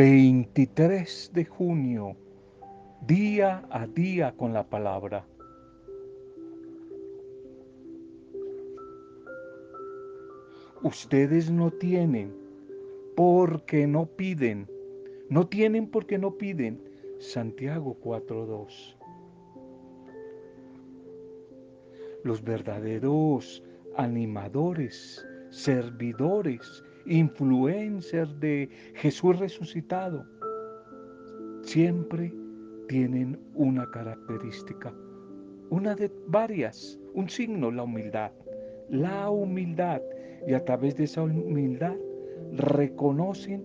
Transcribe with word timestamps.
23 0.00 1.30
de 1.34 1.44
junio, 1.44 2.16
día 3.06 3.62
a 3.68 3.86
día 3.86 4.32
con 4.34 4.54
la 4.54 4.66
palabra. 4.66 5.26
Ustedes 10.82 11.50
no 11.50 11.70
tienen 11.70 12.34
porque 13.14 13.86
no 13.86 14.06
piden. 14.06 14.66
No 15.28 15.46
tienen 15.46 15.86
porque 15.86 16.16
no 16.16 16.30
piden. 16.38 16.82
Santiago 17.18 17.94
4.2. 18.02 18.96
Los 22.24 22.42
verdaderos 22.42 23.62
animadores, 23.98 25.26
servidores, 25.50 26.82
influencers 27.06 28.38
de 28.40 28.68
Jesús 28.94 29.38
resucitado, 29.38 30.24
siempre 31.62 32.32
tienen 32.88 33.38
una 33.54 33.88
característica, 33.90 34.92
una 35.70 35.94
de 35.94 36.10
varias, 36.26 36.98
un 37.14 37.28
signo, 37.28 37.70
la 37.70 37.84
humildad. 37.84 38.32
La 38.88 39.30
humildad. 39.30 40.02
Y 40.46 40.54
a 40.54 40.64
través 40.64 40.96
de 40.96 41.04
esa 41.04 41.22
humildad 41.22 41.96
reconocen 42.52 43.62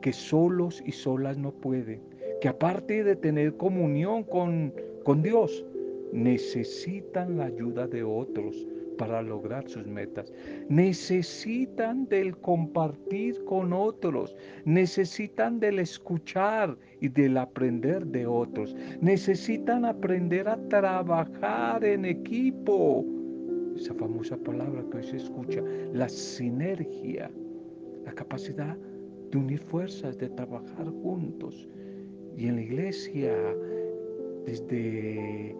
que 0.00 0.12
solos 0.12 0.82
y 0.86 0.92
solas 0.92 1.38
no 1.38 1.52
pueden, 1.52 2.02
que 2.40 2.48
aparte 2.48 3.02
de 3.02 3.16
tener 3.16 3.56
comunión 3.56 4.22
con, 4.24 4.72
con 5.04 5.22
Dios, 5.22 5.64
necesitan 6.12 7.38
la 7.38 7.46
ayuda 7.46 7.86
de 7.86 8.02
otros 8.04 8.66
para 8.98 9.22
lograr 9.22 9.68
sus 9.68 9.86
metas. 9.86 10.32
Necesitan 10.68 12.06
del 12.08 12.36
compartir 12.38 13.42
con 13.44 13.72
otros, 13.72 14.34
necesitan 14.64 15.60
del 15.60 15.78
escuchar 15.78 16.76
y 17.00 17.08
del 17.08 17.36
aprender 17.36 18.06
de 18.06 18.26
otros. 18.26 18.74
Necesitan 19.00 19.84
aprender 19.84 20.48
a 20.48 20.56
trabajar 20.68 21.84
en 21.84 22.04
equipo. 22.04 23.04
Esa 23.76 23.94
famosa 23.94 24.36
palabra 24.36 24.84
que 24.90 24.98
hoy 24.98 25.04
se 25.04 25.16
escucha, 25.16 25.62
la 25.92 26.08
sinergia, 26.08 27.30
la 28.04 28.12
capacidad 28.12 28.76
de 29.30 29.38
unir 29.38 29.60
fuerzas, 29.60 30.18
de 30.18 30.28
trabajar 30.28 30.86
juntos. 31.02 31.68
Y 32.36 32.46
en 32.46 32.56
la 32.56 32.62
iglesia, 32.62 33.34
desde 34.46 35.56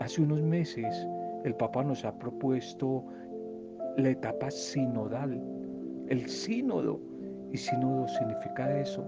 hace 0.00 0.22
unos 0.22 0.42
meses, 0.42 1.06
el 1.44 1.54
Papa 1.54 1.84
nos 1.84 2.04
ha 2.04 2.18
propuesto 2.18 3.04
la 3.98 4.08
etapa 4.08 4.50
sinodal, 4.50 5.40
el 6.08 6.28
sínodo. 6.28 7.00
Y 7.52 7.56
sínodo 7.58 8.08
significa 8.08 8.80
eso, 8.80 9.04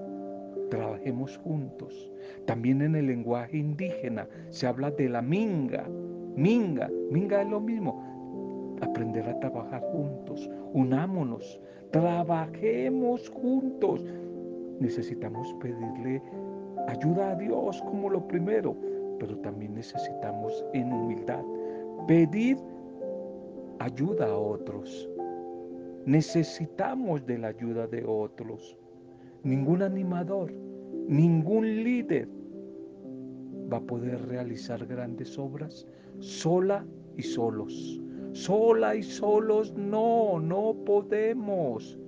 trabajemos 0.70 1.36
juntos. 1.38 2.12
También 2.44 2.82
en 2.82 2.94
el 2.94 3.06
lenguaje 3.06 3.56
indígena 3.56 4.28
se 4.50 4.66
habla 4.66 4.90
de 4.92 5.08
la 5.08 5.22
minga. 5.22 5.88
Minga, 6.36 6.88
minga 7.10 7.42
es 7.42 7.48
lo 7.48 7.58
mismo. 7.58 8.76
Aprender 8.82 9.26
a 9.28 9.40
trabajar 9.40 9.80
juntos, 9.90 10.48
unámonos, 10.74 11.58
trabajemos 11.90 13.30
juntos. 13.30 14.04
Necesitamos 14.78 15.52
pedirle 15.60 16.22
ayuda 16.86 17.30
a 17.30 17.36
Dios 17.36 17.82
como 17.82 18.10
lo 18.10 18.28
primero, 18.28 18.76
pero 19.18 19.38
también 19.38 19.74
necesitamos 19.74 20.64
en 20.74 20.92
humildad 20.92 21.42
pedir 22.06 22.56
ayuda 23.78 24.26
a 24.26 24.38
otros. 24.38 25.08
Necesitamos 26.04 27.26
de 27.26 27.38
la 27.38 27.48
ayuda 27.48 27.86
de 27.86 28.04
otros. 28.06 28.76
Ningún 29.42 29.82
animador, 29.82 30.52
ningún 31.08 31.66
líder 31.84 32.28
va 33.72 33.78
a 33.78 33.82
poder 33.82 34.24
realizar 34.28 34.86
grandes 34.86 35.38
obras 35.38 35.86
sola 36.20 36.86
y 37.16 37.22
solos. 37.22 38.00
Sola 38.32 38.94
y 38.94 39.02
solos 39.02 39.74
no, 39.74 40.38
no 40.38 40.76
podemos. 40.84 41.98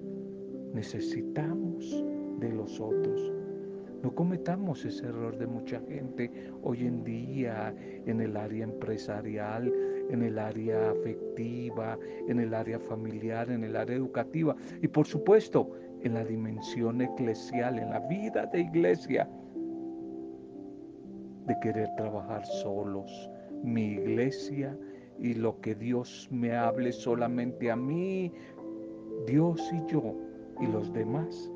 Necesitamos 0.74 2.04
de 2.38 2.52
los 2.52 2.80
otros. 2.80 3.32
No 4.02 4.14
cometamos 4.14 4.84
ese 4.84 5.06
error 5.06 5.36
de 5.38 5.46
mucha 5.46 5.80
gente 5.80 6.30
hoy 6.62 6.86
en 6.86 7.02
día 7.02 7.74
en 8.06 8.20
el 8.20 8.36
área 8.36 8.64
empresarial, 8.64 9.72
en 10.10 10.22
el 10.22 10.38
área 10.38 10.90
afectiva, 10.90 11.98
en 12.28 12.40
el 12.40 12.54
área 12.54 12.78
familiar, 12.78 13.50
en 13.50 13.64
el 13.64 13.76
área 13.76 13.96
educativa 13.96 14.56
y 14.82 14.88
por 14.88 15.06
supuesto 15.06 15.70
en 16.02 16.14
la 16.14 16.24
dimensión 16.24 17.00
eclesial, 17.00 17.78
en 17.78 17.90
la 17.90 18.00
vida 18.00 18.46
de 18.46 18.60
iglesia, 18.60 19.28
de 21.46 21.56
querer 21.60 21.88
trabajar 21.96 22.44
solos. 22.46 23.30
Mi 23.64 23.94
iglesia 23.94 24.78
y 25.18 25.34
lo 25.34 25.60
que 25.60 25.74
Dios 25.74 26.28
me 26.30 26.54
hable 26.54 26.92
solamente 26.92 27.70
a 27.70 27.76
mí, 27.76 28.32
Dios 29.26 29.60
y 29.72 29.92
yo 29.92 30.14
y 30.60 30.66
los 30.66 30.92
demás, 30.92 31.50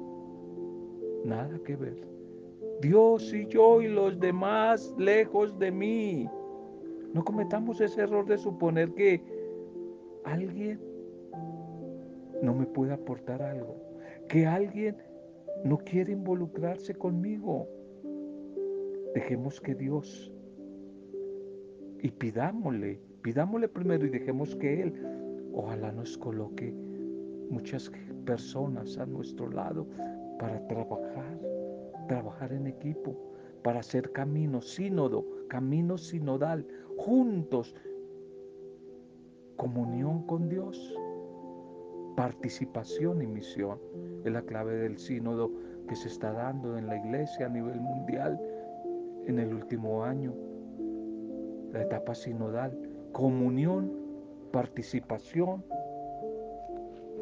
nada 1.25 1.59
que 1.65 1.77
ver. 1.77 1.97
Dios 2.81 3.33
y 3.33 3.47
yo 3.47 3.81
y 3.81 3.87
los 3.87 4.19
demás 4.19 4.93
lejos 4.99 5.57
de 5.61 5.71
mí. 5.71 6.29
No 7.15 7.25
cometamos 7.25 7.81
ese 7.81 8.03
error 8.03 8.27
de 8.27 8.39
suponer 8.39 8.93
que 8.95 9.23
alguien 10.25 10.81
no 12.43 12.55
me 12.55 12.67
puede 12.67 12.93
aportar 12.93 13.43
algo, 13.43 13.77
que 14.29 14.47
alguien 14.47 14.97
no 15.65 15.79
quiere 15.79 16.13
involucrarse 16.13 16.95
conmigo. 16.95 17.69
Dejemos 19.15 19.61
que 19.61 19.75
Dios 19.75 20.33
y 22.01 22.11
pidámosle, 22.11 23.01
pidámosle 23.23 23.69
primero 23.69 24.07
y 24.07 24.11
dejemos 24.11 24.57
que 24.57 24.83
Él 24.83 24.95
ojalá 25.53 25.93
nos 25.93 26.17
coloque 26.17 26.73
muchas 27.51 27.93
personas 28.25 28.97
a 28.99 29.07
nuestro 29.07 29.51
lado 29.51 29.87
para 30.39 30.67
trabajar 30.67 31.39
trabajar 32.07 32.53
en 32.53 32.67
equipo, 32.67 33.17
para 33.63 33.81
hacer 33.81 34.13
camino, 34.13 34.61
sínodo, 34.61 35.25
camino 35.53 35.99
sinodal, 35.99 36.67
juntos, 36.97 37.77
comunión 39.57 40.27
con 40.27 40.49
Dios, 40.49 40.97
participación 42.17 43.21
y 43.21 43.27
misión. 43.27 43.79
Es 44.25 44.33
la 44.33 44.41
clave 44.41 44.77
del 44.77 44.97
sínodo 44.97 45.51
que 45.87 45.95
se 45.95 46.09
está 46.09 46.33
dando 46.33 46.79
en 46.79 46.87
la 46.87 46.97
iglesia 46.97 47.45
a 47.45 47.49
nivel 47.51 47.79
mundial 47.83 48.41
en 49.27 49.39
el 49.39 49.53
último 49.53 50.05
año. 50.05 50.33
La 51.71 51.83
etapa 51.83 52.15
sinodal, 52.15 52.73
comunión, 53.13 53.93
participación 54.53 55.63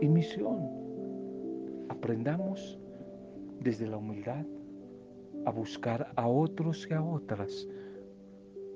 y 0.00 0.06
misión. 0.06 0.70
Aprendamos 1.88 2.78
desde 3.58 3.88
la 3.88 3.96
humildad 3.96 4.46
a 5.46 5.50
buscar 5.50 6.12
a 6.14 6.28
otros 6.28 6.86
y 6.88 6.94
a 6.94 7.02
otras 7.02 7.66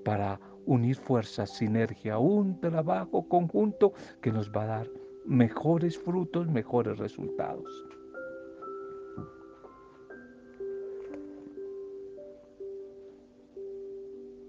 para 0.05 0.39
unir 0.67 0.97
fuerzas, 0.97 1.51
sinergia, 1.51 2.19
un 2.19 2.61
trabajo 2.61 3.29
conjunto 3.29 3.93
que 4.21 4.33
nos 4.33 4.51
va 4.51 4.63
a 4.63 4.67
dar 4.67 4.91
mejores 5.25 5.99
frutos, 5.99 6.47
mejores 6.49 6.99
resultados. 6.99 7.85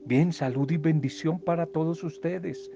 Bien, 0.06 0.32
salud 0.32 0.70
y 0.70 0.78
bendición 0.78 1.40
para 1.40 1.66
todos 1.66 2.04
ustedes. 2.04 2.72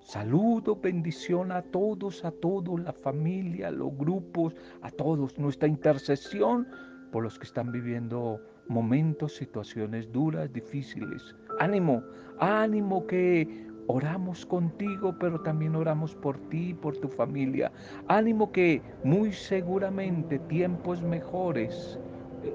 Saludo, 0.00 0.74
bendición 0.74 1.52
a 1.52 1.62
todos, 1.62 2.24
a 2.24 2.32
todos, 2.32 2.80
la 2.80 2.92
familia, 2.92 3.70
los 3.70 3.96
grupos, 3.96 4.56
a 4.82 4.90
todos. 4.90 5.38
Nuestra 5.38 5.68
intercesión 5.68 6.66
por 7.12 7.22
los 7.22 7.38
que 7.38 7.46
están 7.46 7.70
viviendo 7.70 8.40
momentos, 8.66 9.36
situaciones 9.36 10.10
duras, 10.10 10.52
difíciles. 10.52 11.34
Ánimo, 11.58 12.02
ánimo 12.38 13.06
que 13.06 13.64
oramos 13.86 14.46
contigo, 14.46 15.14
pero 15.18 15.40
también 15.40 15.76
oramos 15.76 16.14
por 16.14 16.38
ti 16.48 16.70
y 16.70 16.74
por 16.74 16.96
tu 16.96 17.08
familia. 17.08 17.70
Ánimo 18.08 18.50
que 18.50 18.82
muy 19.02 19.32
seguramente 19.32 20.38
tiempos 20.38 21.02
mejores 21.02 21.98
eh, 22.42 22.52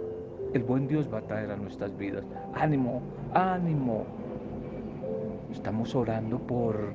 el 0.54 0.64
buen 0.64 0.88
Dios 0.88 1.12
va 1.12 1.20
a 1.20 1.22
traer 1.22 1.52
a 1.52 1.56
nuestras 1.56 1.96
vidas. 1.98 2.26
Ánimo, 2.56 3.02
ánimo. 3.34 4.06
Estamos 5.52 5.96
orando 5.96 6.40
por 6.40 6.94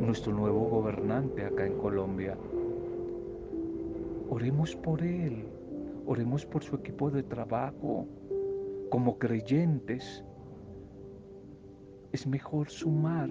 nuestro 0.00 0.32
nuevo 0.32 0.68
gobernante 0.68 1.44
acá 1.44 1.66
en 1.66 1.78
Colombia. 1.78 2.36
Oremos 4.30 4.74
por 4.76 5.02
él, 5.02 5.44
oremos 6.06 6.46
por 6.46 6.62
su 6.62 6.76
equipo 6.76 7.10
de 7.10 7.22
trabajo, 7.22 8.06
como 8.90 9.18
creyentes, 9.18 10.24
es 12.12 12.26
mejor 12.26 12.68
sumar, 12.68 13.28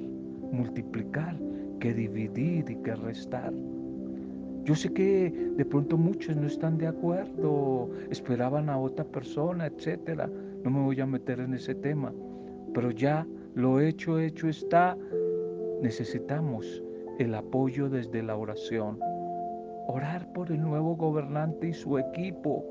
multiplicar, 0.51 1.37
que 1.79 1.93
dividir 1.93 2.69
y 2.69 2.75
que 2.77 2.95
restar. 2.95 3.53
Yo 4.63 4.75
sé 4.75 4.93
que 4.93 5.31
de 5.57 5.65
pronto 5.65 5.97
muchos 5.97 6.35
no 6.35 6.47
están 6.47 6.77
de 6.77 6.87
acuerdo, 6.87 7.89
esperaban 8.11 8.69
a 8.69 8.77
otra 8.77 9.03
persona, 9.05 9.65
etcétera. 9.65 10.29
No 10.63 10.69
me 10.69 10.81
voy 10.81 10.99
a 11.01 11.05
meter 11.05 11.39
en 11.39 11.55
ese 11.55 11.73
tema, 11.73 12.13
pero 12.73 12.91
ya 12.91 13.25
lo 13.55 13.79
hecho, 13.79 14.19
hecho 14.19 14.47
está. 14.47 14.95
Necesitamos 15.81 16.83
el 17.17 17.33
apoyo 17.33 17.89
desde 17.89 18.21
la 18.21 18.35
oración. 18.35 18.99
Orar 19.87 20.31
por 20.33 20.51
el 20.51 20.61
nuevo 20.61 20.95
gobernante 20.95 21.69
y 21.69 21.73
su 21.73 21.97
equipo, 21.97 22.63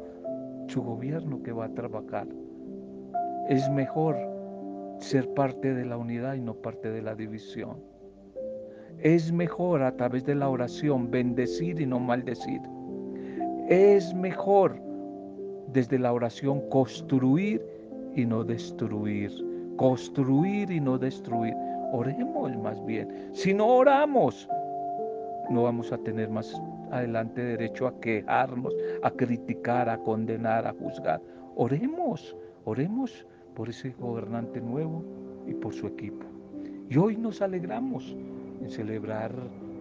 su 0.68 0.82
gobierno 0.82 1.42
que 1.42 1.50
va 1.50 1.64
a 1.66 1.74
trabajar. 1.74 2.28
Es 3.48 3.68
mejor 3.70 4.16
ser 5.00 5.32
parte 5.34 5.74
de 5.74 5.84
la 5.84 5.96
unidad 5.96 6.34
y 6.34 6.40
no 6.40 6.54
parte 6.54 6.90
de 6.90 7.02
la 7.02 7.14
división. 7.14 7.78
Es 8.98 9.32
mejor 9.32 9.82
a 9.82 9.96
través 9.96 10.24
de 10.24 10.34
la 10.34 10.48
oración 10.48 11.10
bendecir 11.10 11.80
y 11.80 11.86
no 11.86 11.98
maldecir. 11.98 12.60
Es 13.68 14.14
mejor 14.14 14.80
desde 15.72 15.98
la 15.98 16.12
oración 16.12 16.68
construir 16.68 17.62
y 18.14 18.26
no 18.26 18.44
destruir. 18.44 19.32
Construir 19.76 20.70
y 20.70 20.80
no 20.80 20.98
destruir. 20.98 21.54
Oremos 21.92 22.56
más 22.58 22.84
bien. 22.84 23.30
Si 23.32 23.54
no 23.54 23.66
oramos, 23.68 24.48
no 25.48 25.62
vamos 25.62 25.92
a 25.92 25.98
tener 25.98 26.28
más 26.28 26.60
adelante 26.90 27.42
derecho 27.42 27.86
a 27.86 28.00
quejarnos, 28.00 28.74
a 29.02 29.10
criticar, 29.10 29.88
a 29.88 29.98
condenar, 29.98 30.66
a 30.66 30.74
juzgar. 30.74 31.20
Oremos, 31.56 32.36
oremos 32.64 33.26
por 33.54 33.68
ese 33.68 33.94
gobernante 33.98 34.60
nuevo 34.60 35.04
y 35.46 35.54
por 35.54 35.74
su 35.74 35.86
equipo. 35.86 36.26
Y 36.88 36.96
hoy 36.96 37.16
nos 37.16 37.40
alegramos 37.42 38.16
en 38.60 38.70
celebrar 38.70 39.32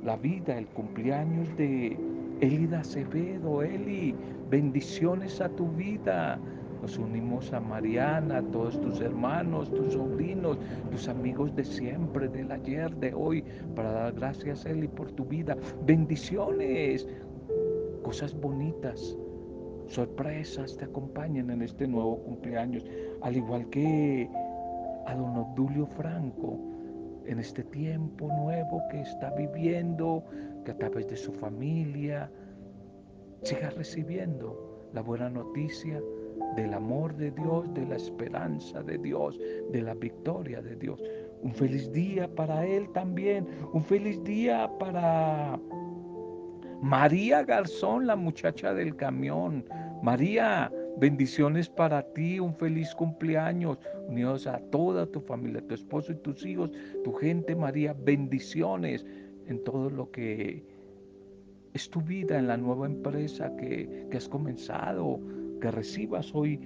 la 0.04 0.16
vida, 0.16 0.58
el 0.58 0.68
cumpleaños 0.68 1.56
de 1.58 1.98
Elida 2.42 2.82
Acevedo. 2.82 3.64
Eli, 3.64 4.16
bendiciones 4.50 5.42
a 5.42 5.50
tu 5.50 5.68
vida. 5.72 6.40
Nos 6.82 6.98
unimos 6.98 7.52
a 7.52 7.60
Mariana, 7.60 8.38
a 8.38 8.42
todos 8.42 8.80
tus 8.80 9.02
hermanos, 9.02 9.70
tus 9.70 9.94
sobrinos, 9.94 10.58
tus 10.92 11.10
amigos 11.10 11.54
de 11.56 11.66
siempre, 11.66 12.30
del 12.30 12.52
ayer, 12.52 12.96
de 12.96 13.14
hoy, 13.14 13.44
para 13.76 13.92
dar 13.92 14.14
gracias, 14.14 14.66
Eli, 14.66 14.88
por 14.88 15.12
tu 15.12 15.26
vida. 15.26 15.58
Bendiciones, 15.86 17.06
cosas 18.02 18.34
bonitas, 18.40 19.18
sorpresas 19.88 20.78
te 20.78 20.86
acompañan 20.86 21.50
en 21.50 21.64
este 21.64 21.86
nuevo 21.86 22.24
cumpleaños, 22.24 22.86
al 23.22 23.36
igual 23.36 23.70
que 23.70 24.30
a 25.06 25.16
don 25.16 25.38
Obdulio 25.38 25.86
Franco 25.86 26.60
en 27.26 27.40
este 27.40 27.64
tiempo 27.64 28.28
nuevo 28.28 28.82
que 28.90 29.02
está 29.02 29.32
viviendo, 29.32 30.24
que 30.66 30.72
a 30.72 30.78
través 30.78 31.08
de 31.08 31.18
su 31.18 31.32
familia 31.34 32.32
siga 33.44 33.70
recibiendo 33.72 34.90
la 34.94 35.02
buena 35.02 35.30
noticia 35.30 36.02
del 36.56 36.74
amor 36.74 37.16
de 37.16 37.32
Dios, 37.32 37.72
de 37.74 37.86
la 37.86 37.96
esperanza 37.96 38.82
de 38.82 38.98
Dios, 38.98 39.40
de 39.72 39.82
la 39.82 39.94
victoria 39.94 40.62
de 40.62 40.76
Dios. 40.76 41.02
Un 41.42 41.54
feliz 41.54 41.92
día 41.92 42.28
para 42.36 42.66
él 42.66 42.90
también, 42.94 43.48
un 43.74 43.84
feliz 43.84 44.22
día 44.24 44.70
para 44.80 45.60
María 46.82 47.44
Garzón, 47.44 48.08
la 48.08 48.16
muchacha 48.16 48.74
del 48.74 48.96
camión. 48.96 49.66
María, 50.02 50.72
Bendiciones 51.00 51.70
para 51.70 52.04
ti, 52.14 52.42
un 52.42 52.54
feliz 52.56 52.94
cumpleaños, 52.94 53.78
unidos 54.10 54.46
a 54.48 54.60
toda 54.60 55.06
tu 55.06 55.22
familia, 55.22 55.66
tu 55.66 55.74
esposo 55.74 56.12
y 56.12 56.16
tus 56.16 56.46
hijos, 56.46 56.72
tu 57.06 57.14
gente, 57.14 57.56
María. 57.56 57.94
Bendiciones 57.94 59.06
en 59.48 59.64
todo 59.64 59.90
lo 59.90 60.12
que 60.12 60.62
es 61.74 61.90
tu 61.90 62.02
vida, 62.02 62.38
en 62.38 62.48
la 62.48 62.58
nueva 62.58 62.86
empresa 62.86 63.56
que, 63.56 64.08
que 64.12 64.18
has 64.18 64.28
comenzado, 64.28 65.22
que 65.62 65.72
recibas 65.72 66.36
hoy 66.36 66.60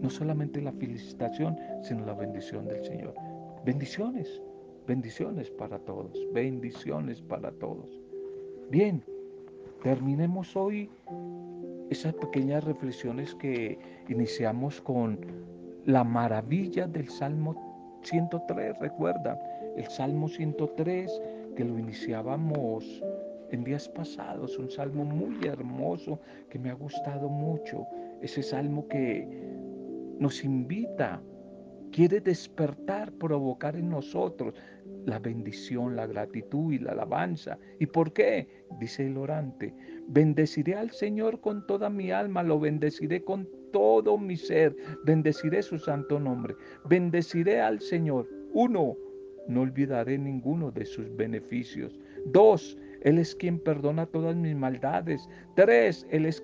no 0.00 0.08
solamente 0.08 0.62
la 0.62 0.72
felicitación, 0.72 1.54
sino 1.82 2.06
la 2.06 2.14
bendición 2.14 2.66
del 2.66 2.82
Señor. 2.86 3.14
Bendiciones, 3.66 4.42
bendiciones 4.86 5.50
para 5.50 5.78
todos, 5.80 6.18
bendiciones 6.32 7.20
para 7.20 7.52
todos. 7.52 8.00
Bien, 8.70 9.02
terminemos 9.82 10.56
hoy 10.56 10.88
esas 11.94 12.14
pequeñas 12.14 12.64
reflexiones 12.64 13.36
que 13.36 13.78
iniciamos 14.08 14.80
con 14.80 15.20
la 15.84 16.02
maravilla 16.02 16.88
del 16.88 17.08
Salmo 17.08 17.54
103, 18.02 18.76
recuerda, 18.80 19.38
el 19.76 19.86
Salmo 19.86 20.28
103 20.28 21.22
que 21.54 21.64
lo 21.64 21.78
iniciábamos 21.78 23.00
en 23.52 23.62
días 23.62 23.88
pasados, 23.88 24.58
un 24.58 24.68
salmo 24.68 25.04
muy 25.04 25.46
hermoso 25.46 26.18
que 26.50 26.58
me 26.58 26.70
ha 26.70 26.74
gustado 26.74 27.28
mucho, 27.28 27.86
ese 28.22 28.42
salmo 28.42 28.88
que 28.88 29.28
nos 30.18 30.42
invita, 30.42 31.22
quiere 31.92 32.20
despertar, 32.20 33.12
provocar 33.12 33.76
en 33.76 33.88
nosotros 33.90 34.54
la 35.04 35.18
bendición, 35.18 35.96
la 35.96 36.06
gratitud 36.06 36.72
y 36.72 36.78
la 36.78 36.92
alabanza. 36.92 37.58
¿Y 37.78 37.86
por 37.86 38.12
qué? 38.12 38.48
Dice 38.80 39.06
el 39.06 39.16
orante, 39.16 39.74
bendeciré 40.08 40.74
al 40.74 40.90
Señor 40.90 41.40
con 41.40 41.66
toda 41.66 41.90
mi 41.90 42.10
alma, 42.10 42.42
lo 42.42 42.58
bendeciré 42.58 43.22
con 43.22 43.48
todo 43.72 44.18
mi 44.18 44.36
ser, 44.36 44.76
bendeciré 45.04 45.62
su 45.62 45.78
santo 45.78 46.18
nombre, 46.18 46.54
bendeciré 46.88 47.60
al 47.60 47.80
Señor. 47.80 48.28
Uno, 48.52 48.96
no 49.48 49.60
olvidaré 49.60 50.18
ninguno 50.18 50.70
de 50.70 50.84
sus 50.84 51.14
beneficios. 51.16 51.98
Dos, 52.26 52.78
él 53.04 53.18
es 53.18 53.34
quien 53.34 53.58
perdona 53.58 54.06
todas 54.06 54.34
mis 54.34 54.56
maldades. 54.56 55.28
Tres, 55.56 56.06
Él 56.10 56.24
es 56.24 56.42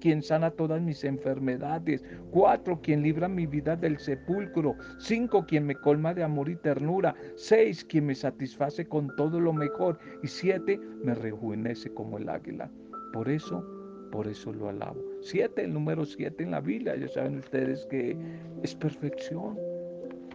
quien 0.00 0.22
sana 0.22 0.50
todas 0.50 0.82
mis 0.82 1.04
enfermedades. 1.04 2.04
Cuatro, 2.32 2.80
quien 2.82 3.02
libra 3.02 3.28
mi 3.28 3.46
vida 3.46 3.76
del 3.76 3.96
sepulcro. 3.96 4.74
Cinco, 4.98 5.46
quien 5.46 5.66
me 5.66 5.76
colma 5.76 6.12
de 6.12 6.24
amor 6.24 6.48
y 6.48 6.56
ternura. 6.56 7.14
Seis, 7.36 7.84
quien 7.84 8.06
me 8.06 8.16
satisface 8.16 8.84
con 8.84 9.14
todo 9.16 9.38
lo 9.38 9.52
mejor. 9.52 9.98
Y 10.24 10.26
siete, 10.26 10.80
me 11.04 11.14
rejuvenece 11.14 11.94
como 11.94 12.18
el 12.18 12.28
águila. 12.28 12.68
Por 13.12 13.28
eso, 13.28 13.64
por 14.10 14.26
eso 14.26 14.52
lo 14.52 14.68
alabo. 14.68 15.00
Siete, 15.20 15.62
el 15.62 15.72
número 15.72 16.04
siete 16.04 16.42
en 16.42 16.50
la 16.50 16.60
Biblia. 16.60 16.96
Ya 16.96 17.06
saben 17.06 17.38
ustedes 17.38 17.86
que 17.86 18.16
es 18.64 18.74
perfección, 18.74 19.56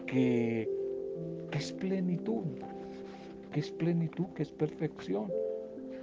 que, 0.07 0.69
que 1.51 1.57
es 1.57 1.73
plenitud, 1.73 2.45
que 3.51 3.59
es 3.59 3.71
plenitud, 3.73 4.27
que 4.35 4.43
es 4.43 4.51
perfección 4.53 5.29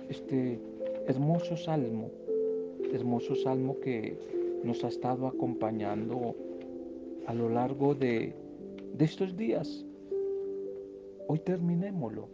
este 0.09 0.61
hermoso 1.07 1.57
salmo, 1.57 2.11
hermoso 2.93 3.35
salmo 3.35 3.79
que 3.81 4.19
nos 4.65 4.85
ha 4.85 4.89
estado 4.89 5.27
acompañando 5.27 6.35
a 7.27 7.35
lo 7.35 7.49
largo 7.49 7.95
de, 7.95 8.35
de 8.95 9.05
estos 9.05 9.37
días. 9.37 9.85
Hoy 11.29 11.39
terminémoslo, 11.41 12.29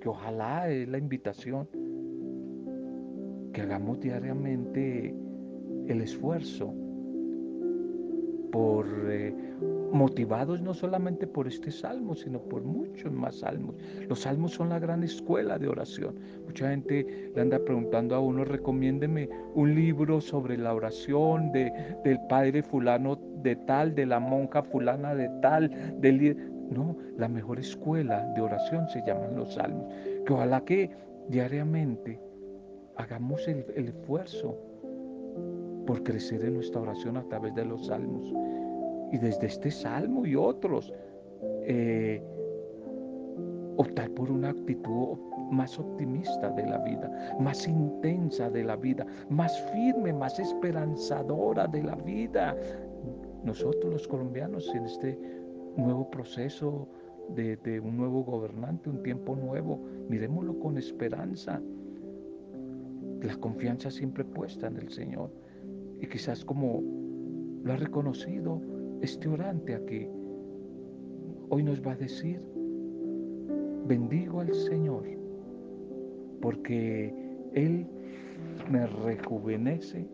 que 0.00 0.08
ojalá 0.08 0.70
es 0.70 0.88
la 0.88 0.98
invitación 0.98 1.68
que 3.52 3.62
hagamos 3.62 4.00
diariamente 4.00 5.14
el 5.88 6.00
esfuerzo 6.00 6.74
por 8.50 8.86
eh, 9.10 9.34
motivados 9.94 10.60
no 10.60 10.74
solamente 10.74 11.26
por 11.26 11.46
este 11.46 11.70
salmo, 11.70 12.14
sino 12.14 12.40
por 12.40 12.64
muchos 12.64 13.12
más 13.12 13.36
salmos. 13.36 13.76
Los 14.08 14.20
salmos 14.20 14.52
son 14.52 14.68
la 14.68 14.78
gran 14.78 15.02
escuela 15.04 15.58
de 15.58 15.68
oración. 15.68 16.16
Mucha 16.44 16.70
gente 16.70 17.30
le 17.34 17.40
anda 17.40 17.58
preguntando 17.60 18.14
a 18.14 18.20
uno, 18.20 18.44
recomiéndeme 18.44 19.28
un 19.54 19.74
libro 19.74 20.20
sobre 20.20 20.58
la 20.58 20.74
oración 20.74 21.52
de, 21.52 21.72
del 22.04 22.18
padre 22.28 22.62
fulano 22.62 23.18
de 23.42 23.56
tal, 23.56 23.94
de 23.94 24.06
la 24.06 24.20
monja 24.20 24.62
fulana 24.62 25.14
de 25.14 25.30
tal, 25.40 25.70
del... 26.00 26.50
No, 26.70 26.96
la 27.18 27.28
mejor 27.28 27.58
escuela 27.58 28.26
de 28.34 28.40
oración 28.40 28.88
se 28.88 29.02
llaman 29.06 29.36
los 29.36 29.54
salmos. 29.54 29.92
Que 30.26 30.32
ojalá 30.32 30.64
que 30.64 30.90
diariamente 31.28 32.18
hagamos 32.96 33.46
el, 33.46 33.66
el 33.76 33.88
esfuerzo 33.88 34.58
por 35.86 36.02
crecer 36.02 36.42
en 36.42 36.54
nuestra 36.54 36.80
oración 36.80 37.18
a 37.18 37.24
través 37.24 37.54
de 37.54 37.66
los 37.66 37.86
salmos. 37.86 38.32
Y 39.12 39.18
desde 39.18 39.46
este 39.46 39.70
salmo 39.70 40.26
y 40.26 40.34
otros, 40.34 40.92
eh, 41.62 42.22
optar 43.76 44.10
por 44.10 44.30
una 44.30 44.50
actitud 44.50 45.18
más 45.50 45.78
optimista 45.78 46.50
de 46.50 46.66
la 46.66 46.78
vida, 46.78 47.36
más 47.40 47.66
intensa 47.66 48.50
de 48.50 48.64
la 48.64 48.76
vida, 48.76 49.06
más 49.28 49.60
firme, 49.72 50.12
más 50.12 50.38
esperanzadora 50.38 51.66
de 51.66 51.82
la 51.82 51.94
vida. 51.96 52.56
Nosotros 53.44 53.92
los 53.92 54.08
colombianos 54.08 54.72
en 54.74 54.84
este 54.84 55.18
nuevo 55.76 56.10
proceso 56.10 56.88
de, 57.34 57.56
de 57.58 57.80
un 57.80 57.96
nuevo 57.96 58.22
gobernante, 58.24 58.90
un 58.90 59.02
tiempo 59.02 59.36
nuevo, 59.36 59.80
miremoslo 60.08 60.58
con 60.58 60.78
esperanza. 60.78 61.60
La 63.22 63.36
confianza 63.36 63.90
siempre 63.90 64.24
puesta 64.24 64.66
en 64.66 64.76
el 64.76 64.90
Señor. 64.90 65.30
Y 66.00 66.06
quizás 66.06 66.44
como 66.44 66.82
lo 67.62 67.72
ha 67.72 67.76
reconocido 67.76 68.60
este 69.04 69.28
orante 69.28 69.74
aquí, 69.74 70.08
hoy 71.50 71.62
nos 71.62 71.86
va 71.86 71.92
a 71.92 71.96
decir, 71.96 72.40
bendigo 73.86 74.40
al 74.40 74.52
Señor, 74.54 75.04
porque 76.40 77.14
Él 77.52 77.86
me 78.70 78.86
rejuvenece, 78.86 80.08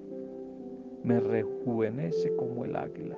me 1.05 1.21
rejuvenece 1.21 2.35
como 2.35 2.65
el 2.65 2.75
águila. 2.75 3.17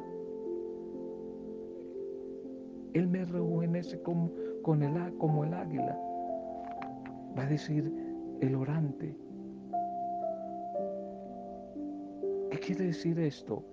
Él 2.93 3.09
me 3.09 3.25
rejuvenece 3.25 3.99
como, 4.03 4.31
con 4.61 4.83
el, 4.83 5.17
como 5.17 5.45
el 5.45 5.55
águila. 5.55 5.99
Va 7.37 7.45
a 7.45 7.49
decir 7.49 7.91
el 8.43 8.55
orante. 8.55 9.17
¿Qué 12.51 12.59
quiere 12.59 12.85
decir 12.89 13.19
esto? 13.19 13.65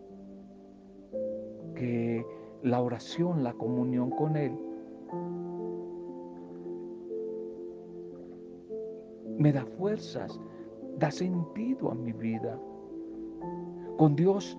Que 1.80 2.26
la 2.62 2.82
oración, 2.82 3.42
la 3.42 3.54
comunión 3.54 4.10
con 4.12 4.36
Él, 4.36 4.52
me 9.38 9.54
da 9.54 9.66
fuerzas, 9.66 10.38
da 10.98 11.10
sentido 11.10 11.90
a 11.90 11.96
mi 11.96 12.12
vida. 12.12 12.60
Con 13.98 14.16
Dios 14.18 14.58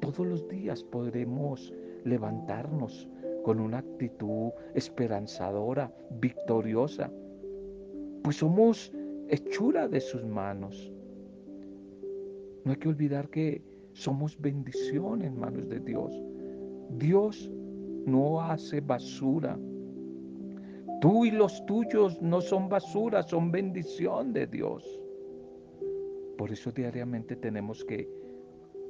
todos 0.00 0.26
los 0.26 0.46
días 0.48 0.84
podremos 0.84 1.72
levantarnos 2.04 3.08
con 3.44 3.58
una 3.58 3.78
actitud 3.78 4.50
esperanzadora, 4.74 5.90
victoriosa, 6.20 7.10
pues 8.22 8.36
somos 8.36 8.92
hechura 9.28 9.88
de 9.88 10.00
sus 10.00 10.24
manos. 10.24 10.92
No 12.64 12.72
hay 12.72 12.78
que 12.78 12.88
olvidar 12.88 13.30
que 13.30 13.62
somos 13.92 14.38
bendición 14.38 15.22
en 15.22 15.40
manos 15.40 15.68
de 15.68 15.80
Dios. 15.80 16.12
Dios 16.98 17.50
no 18.06 18.40
hace 18.40 18.80
basura. 18.80 19.58
Tú 21.00 21.24
y 21.24 21.30
los 21.30 21.64
tuyos 21.66 22.20
no 22.20 22.40
son 22.40 22.68
basura, 22.68 23.22
son 23.22 23.50
bendición 23.50 24.32
de 24.32 24.46
Dios. 24.46 24.84
Por 26.36 26.52
eso 26.52 26.70
diariamente 26.72 27.36
tenemos 27.36 27.84
que, 27.84 28.08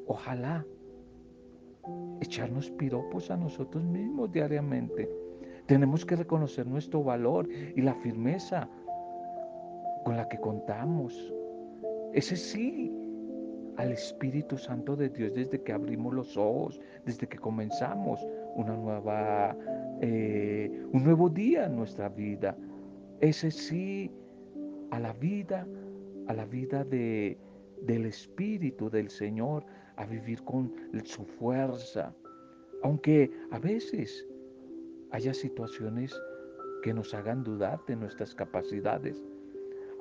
ojalá, 0.07 0.67
echarnos 2.21 2.71
piropos 2.71 3.31
a 3.31 3.37
nosotros 3.37 3.85
mismos 3.85 4.33
diariamente. 4.33 5.09
Tenemos 5.67 6.05
que 6.05 6.17
reconocer 6.17 6.67
nuestro 6.67 7.03
valor 7.03 7.49
y 7.51 7.81
la 7.81 7.95
firmeza 7.95 8.69
con 10.05 10.17
la 10.17 10.29
que 10.29 10.39
contamos. 10.39 11.33
Ese 12.13 12.37
sí 12.37 13.00
al 13.81 13.93
Espíritu 13.93 14.59
Santo 14.59 14.95
de 14.95 15.09
Dios 15.09 15.33
desde 15.35 15.63
que 15.63 15.73
abrimos 15.73 16.13
los 16.13 16.37
ojos, 16.37 16.79
desde 17.07 17.27
que 17.27 17.39
comenzamos 17.39 18.21
una 18.55 18.77
nueva, 18.77 19.57
eh, 20.03 20.85
un 20.93 21.03
nuevo 21.03 21.31
día 21.31 21.65
en 21.65 21.77
nuestra 21.77 22.11
vida. 22.11 22.55
Ese 23.21 23.51
sí 23.51 24.13
a 24.91 25.01
la 25.01 25.15
vida, 25.15 25.67
a 26.27 26.35
la 26.35 26.45
vida 26.45 26.85
de, 26.85 27.39
del 27.81 28.05
Espíritu 28.05 28.91
del 28.91 29.09
Señor, 29.09 29.65
a 29.97 30.05
vivir 30.05 30.43
con 30.45 30.75
su 31.05 31.25
fuerza. 31.25 32.15
Aunque 32.83 33.31
a 33.51 33.59
veces 33.59 34.29
haya 35.11 35.33
situaciones 35.33 36.15
que 36.83 36.93
nos 36.93 37.15
hagan 37.15 37.45
dudar 37.45 37.81
de 37.87 37.97
nuestras 37.97 38.35
capacidades, 38.35 39.23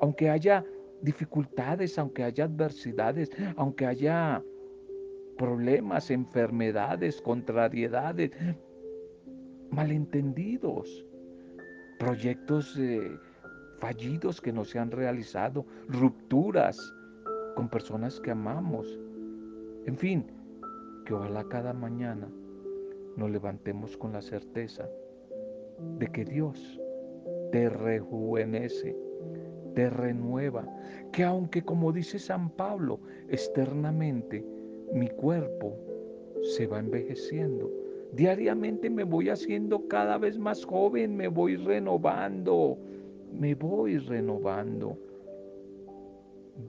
aunque 0.02 0.30
haya 0.30 0.66
dificultades, 1.02 1.98
aunque 1.98 2.24
haya 2.24 2.46
adversidades, 2.46 3.30
aunque 3.56 3.86
haya 3.86 4.44
problemas, 5.38 6.12
enfermedades, 6.12 7.22
contrariedades, 7.22 8.32
malentendidos, 9.72 11.06
proyectos 11.98 12.78
eh, 12.78 13.18
fallidos 13.80 14.42
que 14.42 14.52
no 14.52 14.66
se 14.66 14.80
han 14.80 14.92
realizado, 14.92 15.66
rupturas 15.88 16.94
con 17.56 17.70
personas 17.70 18.20
que 18.20 18.32
amamos, 18.32 19.00
en 19.86 19.98
fin, 19.98 20.26
que 21.06 21.14
ojalá 21.14 21.44
cada 21.48 21.74
mañana 21.74 22.30
nos 23.16 23.32
levantemos 23.32 23.98
con 23.98 24.14
la 24.14 24.22
certeza 24.22 24.88
de 25.98 26.08
que 26.08 26.26
Dios 26.26 26.80
te 27.52 27.70
rejuvenece, 27.70 28.96
te 29.80 29.90
renueva, 29.90 30.68
que 31.14 31.24
aunque 31.24 31.62
como 31.62 31.94
dice 31.94 32.20
San 32.20 32.50
Pablo, 32.50 33.00
externamente 33.30 34.46
mi 34.94 35.08
cuerpo 35.08 35.74
se 36.42 36.68
va 36.68 36.80
envejeciendo, 36.80 37.72
diariamente 38.12 38.90
me 38.90 39.06
voy 39.06 39.30
haciendo 39.30 39.88
cada 39.88 40.18
vez 40.18 40.38
más 40.38 40.66
joven, 40.66 41.16
me 41.16 41.30
voy 41.30 41.56
renovando, 41.56 42.78
me 43.32 43.56
voy 43.56 44.00
renovando, 44.00 44.98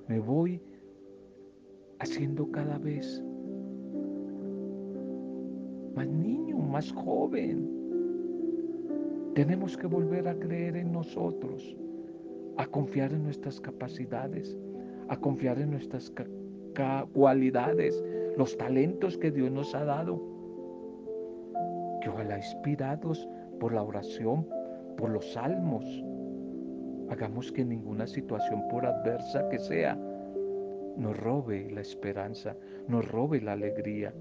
me 0.06 0.20
voy 0.20 0.62
haciendo 1.98 2.48
cada 2.52 2.78
vez 2.78 3.24
más 5.96 6.06
niño, 6.06 6.58
más 6.58 6.92
joven. 6.92 7.68
Tenemos 9.34 9.76
que 9.76 9.88
volver 9.88 10.28
a 10.28 10.38
creer 10.38 10.76
en 10.76 10.92
nosotros, 10.92 11.76
a 12.60 12.66
confiar 12.66 13.10
en 13.14 13.22
nuestras 13.24 13.58
capacidades, 13.58 14.54
a 15.08 15.16
confiar 15.16 15.58
en 15.58 15.70
nuestras 15.70 16.12
cualidades, 17.14 18.04
los 18.36 18.54
talentos 18.58 19.16
que 19.16 19.30
Dios 19.30 19.50
nos 19.50 19.74
ha 19.74 19.84
dado. 19.84 20.20
Que 22.02 22.10
ojalá 22.10 22.36
inspirados 22.36 23.26
por 23.58 23.72
la 23.72 23.82
oración, 23.82 24.46
por 24.98 25.08
los 25.08 25.32
salmos, 25.32 25.86
hagamos 27.08 27.50
que 27.50 27.64
ninguna 27.64 28.06
situación 28.06 28.62
por 28.68 28.84
adversa 28.84 29.48
que 29.48 29.58
sea 29.58 29.98
nos 30.98 31.16
robe 31.16 31.70
la 31.70 31.80
esperanza, 31.80 32.54
nos 32.88 33.10
robe 33.10 33.40
la 33.40 33.52
alegría. 33.52 34.12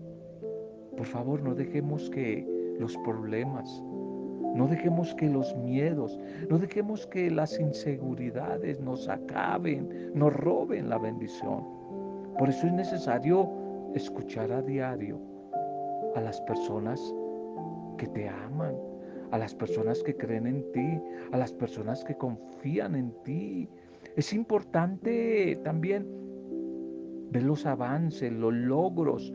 Por 0.96 1.06
favor, 1.06 1.42
no 1.42 1.56
dejemos 1.56 2.10
que 2.10 2.48
los 2.80 2.96
problemas, 3.00 3.84
no 4.56 4.68
dejemos 4.68 5.14
que 5.16 5.30
los 5.30 5.56
miedos, 5.58 6.20
no 6.50 6.58
dejemos 6.58 7.08
que 7.08 7.30
las 7.30 7.60
inseguridades 7.60 8.80
nos 8.80 9.08
acaben, 9.08 10.12
nos 10.14 10.34
roben 10.34 10.90
la 10.90 10.98
bendición. 10.98 11.64
Por 12.38 12.50
eso 12.50 12.68
es 12.68 12.74
necesario 12.74 13.50
escuchar 13.94 14.52
a 14.52 14.62
diario 14.62 15.20
a 16.16 16.22
las 16.22 16.42
personas 16.42 17.02
que 17.98 18.08
te 18.08 18.28
aman, 18.28 18.76
a 19.32 19.38
las 19.38 19.54
personas 19.54 20.02
que 20.04 20.16
creen 20.16 20.48
en 20.48 20.72
ti, 20.72 21.02
a 21.32 21.38
las 21.38 21.54
personas 21.54 22.04
que 22.04 22.16
confían 22.16 22.96
en 22.96 23.14
ti. 23.24 23.70
Es 24.16 24.34
importante 24.34 25.60
también 25.64 26.08
ver 27.32 27.44
los 27.44 27.66
avances, 27.66 28.32
los 28.32 28.54
logros 28.54 29.34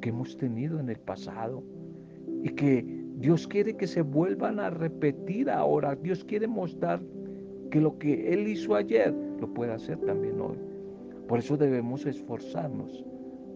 que 0.00 0.08
hemos 0.08 0.36
tenido 0.36 0.80
en 0.80 0.88
el 0.88 0.98
pasado 0.98 1.62
y 2.42 2.50
que 2.50 3.03
Dios 3.16 3.46
quiere 3.46 3.76
que 3.76 3.86
se 3.86 4.02
vuelvan 4.02 4.58
a 4.58 4.70
repetir 4.70 5.50
ahora. 5.50 5.94
Dios 5.94 6.24
quiere 6.24 6.46
mostrar 6.46 7.00
que 7.70 7.80
lo 7.80 7.98
que 7.98 8.32
Él 8.32 8.48
hizo 8.48 8.74
ayer 8.74 9.14
lo 9.40 9.52
puede 9.52 9.72
hacer 9.72 9.98
también 10.00 10.40
hoy. 10.40 10.58
Por 11.28 11.38
eso 11.38 11.56
debemos 11.56 12.06
esforzarnos 12.06 13.04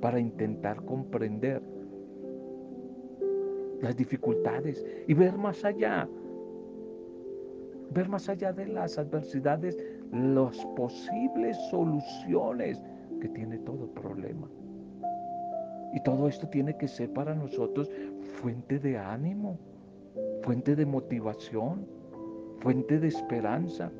para 0.00 0.18
intentar 0.18 0.82
comprender 0.84 1.62
las 3.82 3.96
dificultades 3.96 4.84
y 5.06 5.14
ver 5.14 5.36
más 5.36 5.64
allá, 5.64 6.08
ver 7.92 8.08
más 8.08 8.28
allá 8.28 8.52
de 8.52 8.66
las 8.66 8.98
adversidades, 8.98 9.78
las 10.12 10.64
posibles 10.76 11.56
soluciones 11.70 12.82
que 13.20 13.28
tiene 13.28 13.58
todo 13.58 13.86
problema. 13.92 14.48
Y 15.94 16.02
todo 16.02 16.28
esto 16.28 16.48
tiene 16.48 16.76
que 16.76 16.88
ser 16.88 17.12
para 17.12 17.34
nosotros 17.34 17.90
fuente 18.40 18.78
de 18.78 18.98
ánimo, 18.98 19.58
fuente 20.42 20.76
de 20.76 20.86
motivación, 20.86 21.86
fuente 22.60 22.98
de 22.98 23.08
esperanza. 23.08 23.90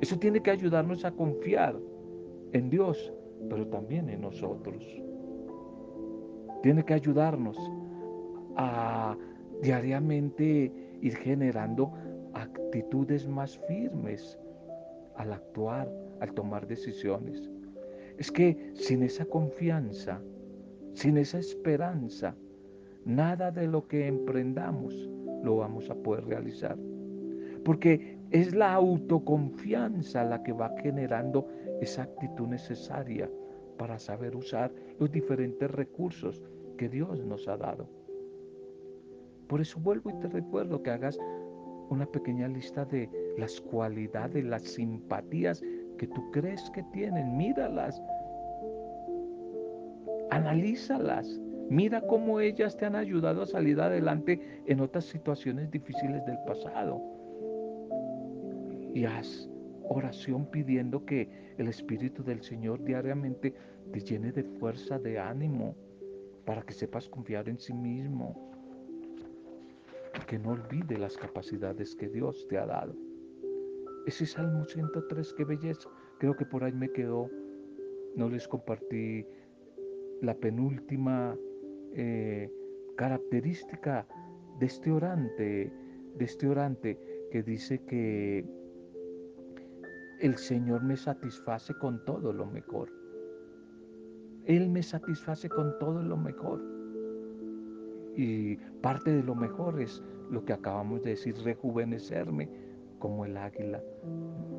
Eso 0.00 0.18
tiene 0.18 0.40
que 0.40 0.50
ayudarnos 0.50 1.04
a 1.04 1.12
confiar 1.12 1.76
en 2.52 2.70
Dios, 2.70 3.12
pero 3.48 3.66
también 3.66 4.08
en 4.10 4.20
nosotros. 4.20 4.84
Tiene 6.62 6.84
que 6.84 6.94
ayudarnos 6.94 7.56
a 8.56 9.16
diariamente 9.62 10.72
ir 11.00 11.16
generando 11.16 11.92
actitudes 12.34 13.26
más 13.26 13.58
firmes 13.66 14.38
al 15.16 15.32
actuar, 15.32 15.90
al 16.20 16.32
tomar 16.32 16.66
decisiones. 16.66 17.50
Es 18.18 18.30
que 18.30 18.72
sin 18.74 19.02
esa 19.02 19.24
confianza, 19.24 20.20
sin 20.94 21.16
esa 21.16 21.38
esperanza, 21.38 22.34
nada 23.04 23.50
de 23.50 23.66
lo 23.66 23.86
que 23.86 24.06
emprendamos 24.06 24.94
lo 25.42 25.56
vamos 25.56 25.88
a 25.90 25.94
poder 25.94 26.26
realizar. 26.26 26.76
Porque 27.64 28.18
es 28.30 28.54
la 28.54 28.74
autoconfianza 28.74 30.24
la 30.24 30.42
que 30.42 30.52
va 30.52 30.72
generando 30.82 31.48
esa 31.80 32.02
actitud 32.02 32.46
necesaria 32.48 33.30
para 33.78 33.98
saber 33.98 34.36
usar 34.36 34.72
los 34.98 35.10
diferentes 35.10 35.70
recursos 35.70 36.42
que 36.76 36.88
Dios 36.88 37.24
nos 37.24 37.48
ha 37.48 37.56
dado. 37.56 37.88
Por 39.48 39.60
eso 39.60 39.80
vuelvo 39.80 40.10
y 40.10 40.20
te 40.20 40.28
recuerdo 40.28 40.82
que 40.82 40.90
hagas 40.90 41.18
una 41.88 42.06
pequeña 42.06 42.46
lista 42.46 42.84
de 42.84 43.10
las 43.36 43.60
cualidades, 43.60 44.44
las 44.44 44.62
simpatías 44.62 45.62
que 45.98 46.06
tú 46.06 46.30
crees 46.30 46.70
que 46.70 46.82
tienen, 46.92 47.36
míralas, 47.36 48.00
analízalas, 50.30 51.40
mira 51.68 52.00
cómo 52.02 52.40
ellas 52.40 52.76
te 52.76 52.86
han 52.86 52.96
ayudado 52.96 53.42
a 53.42 53.46
salir 53.46 53.80
adelante 53.80 54.62
en 54.66 54.80
otras 54.80 55.04
situaciones 55.04 55.70
difíciles 55.70 56.24
del 56.26 56.38
pasado. 56.46 57.00
Y 58.94 59.04
haz 59.04 59.48
oración 59.84 60.46
pidiendo 60.50 61.04
que 61.04 61.28
el 61.58 61.68
Espíritu 61.68 62.22
del 62.22 62.42
Señor 62.42 62.82
diariamente 62.84 63.54
te 63.92 64.00
llene 64.00 64.32
de 64.32 64.44
fuerza, 64.44 64.98
de 64.98 65.18
ánimo, 65.18 65.74
para 66.44 66.62
que 66.62 66.72
sepas 66.72 67.08
confiar 67.08 67.48
en 67.48 67.58
sí 67.58 67.72
mismo 67.72 68.50
y 70.16 70.26
que 70.26 70.38
no 70.38 70.50
olvide 70.50 70.98
las 70.98 71.16
capacidades 71.16 71.94
que 71.94 72.08
Dios 72.08 72.46
te 72.48 72.58
ha 72.58 72.66
dado. 72.66 72.94
Ese 74.06 74.26
Salmo 74.26 74.64
103, 74.64 75.34
qué 75.34 75.44
belleza. 75.44 75.88
Creo 76.18 76.34
que 76.34 76.46
por 76.46 76.64
ahí 76.64 76.72
me 76.72 76.90
quedó. 76.90 77.28
No 78.16 78.28
les 78.28 78.48
compartí 78.48 79.26
la 80.20 80.34
penúltima 80.34 81.36
eh, 81.92 82.50
característica 82.96 84.06
de 84.58 84.66
este 84.66 84.92
orante, 84.92 85.72
de 86.16 86.24
este 86.24 86.46
orante 86.46 86.98
que 87.30 87.42
dice 87.42 87.82
que 87.84 88.44
el 90.20 90.36
Señor 90.36 90.82
me 90.82 90.96
satisface 90.96 91.72
con 91.74 92.04
todo 92.04 92.32
lo 92.32 92.46
mejor. 92.46 92.90
Él 94.44 94.68
me 94.68 94.82
satisface 94.82 95.48
con 95.48 95.78
todo 95.78 96.02
lo 96.02 96.16
mejor. 96.16 96.60
Y 98.16 98.56
parte 98.82 99.12
de 99.12 99.22
lo 99.22 99.34
mejor 99.34 99.80
es 99.80 100.02
lo 100.30 100.44
que 100.44 100.52
acabamos 100.52 101.02
de 101.02 101.10
decir, 101.10 101.34
rejuvenecerme 101.42 102.50
como 102.98 103.24
el 103.24 103.36
águila, 103.36 103.82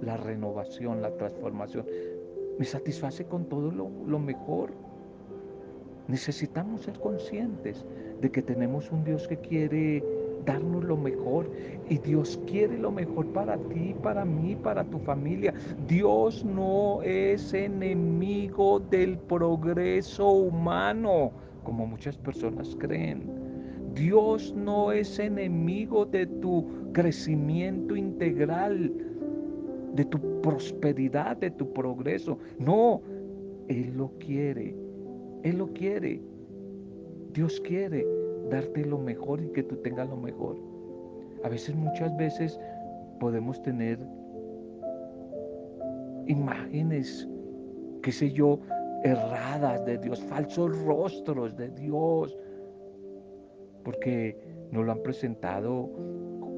la 0.02 0.18
renovación, 0.18 1.02
la 1.02 1.16
transformación. 1.16 1.86
Me 2.58 2.66
satisface 2.66 3.26
con 3.26 3.48
todo 3.48 3.72
lo, 3.72 3.90
lo 4.06 4.20
mejor. 4.20 4.74
Necesitamos 6.12 6.82
ser 6.82 7.00
conscientes 7.00 7.86
de 8.20 8.30
que 8.30 8.42
tenemos 8.42 8.92
un 8.92 9.06
Dios 9.06 9.30
que 9.30 9.38
quiere 9.38 10.04
darnos 10.46 10.84
lo 10.84 10.98
mejor. 10.98 11.50
Y 11.90 12.00
Dios 12.00 12.38
quiere 12.46 12.78
lo 12.78 12.92
mejor 12.92 13.28
para 13.28 13.58
ti, 13.58 13.96
para 14.04 14.26
mí, 14.26 14.58
para 14.58 14.84
tu 14.84 15.00
familia. 15.00 15.54
Dios 15.88 16.44
no 16.44 17.02
es 17.02 17.54
enemigo 17.54 18.82
del 18.82 19.18
progreso 19.20 20.28
humano, 20.28 21.32
como 21.64 21.88
muchas 21.88 22.18
personas 22.18 22.76
creen. 22.78 23.24
Dios 23.96 24.54
no 24.54 24.92
es 24.92 25.18
enemigo 25.18 26.06
de 26.06 26.26
tu 26.26 26.92
crecimiento 26.92 27.96
integral, 27.96 28.92
de 29.94 30.04
tu 30.04 30.42
prosperidad, 30.42 31.38
de 31.38 31.52
tu 31.52 31.72
progreso. 31.72 32.38
No, 32.60 33.02
Él 33.70 33.94
lo 33.96 34.12
quiere. 34.20 34.91
Él 35.44 35.58
lo 35.58 35.68
quiere. 35.74 36.22
Dios 37.34 37.62
quiere 37.62 38.06
darte 38.50 38.86
lo 38.86 38.98
mejor 38.98 39.42
y 39.42 39.50
que 39.50 39.64
tú 39.64 39.78
tengas 39.78 40.10
lo 40.10 40.18
mejor. 40.18 40.58
A 41.44 41.50
veces, 41.50 41.76
muchas 41.76 42.16
veces 42.18 42.60
podemos 43.20 43.62
tener 43.62 44.00
imágenes, 46.28 47.28
qué 48.04 48.12
sé 48.12 48.32
yo, 48.32 48.60
erradas 49.04 49.86
de 49.86 49.98
Dios, 49.98 50.22
falsos 50.24 50.78
rostros 50.86 51.56
de 51.56 51.70
Dios, 51.70 52.38
porque 53.84 54.38
nos 54.72 54.86
lo 54.86 54.92
han 54.92 55.02
presentado 55.02 55.90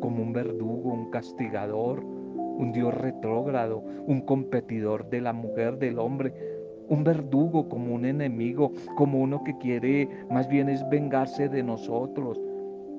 como 0.02 0.22
un 0.22 0.34
verdugo, 0.34 0.92
un 0.92 1.10
castigador, 1.10 2.04
un 2.04 2.72
Dios 2.74 2.94
retrógrado, 2.94 3.84
un 4.06 4.22
competidor 4.22 5.10
de 5.10 5.22
la 5.22 5.34
mujer, 5.34 5.78
del 5.80 5.98
hombre, 5.98 6.34
un 6.90 7.04
verdugo, 7.04 7.68
como 7.70 7.96
un 7.96 8.06
enemigo, 8.06 8.72
como 8.98 9.20
uno 9.22 9.44
que 9.44 9.58
quiere 9.58 10.08
más 10.30 10.48
bien 10.48 10.70
es 10.70 10.88
vengarse 10.90 11.48
de 11.50 11.64
nosotros. 11.64 12.40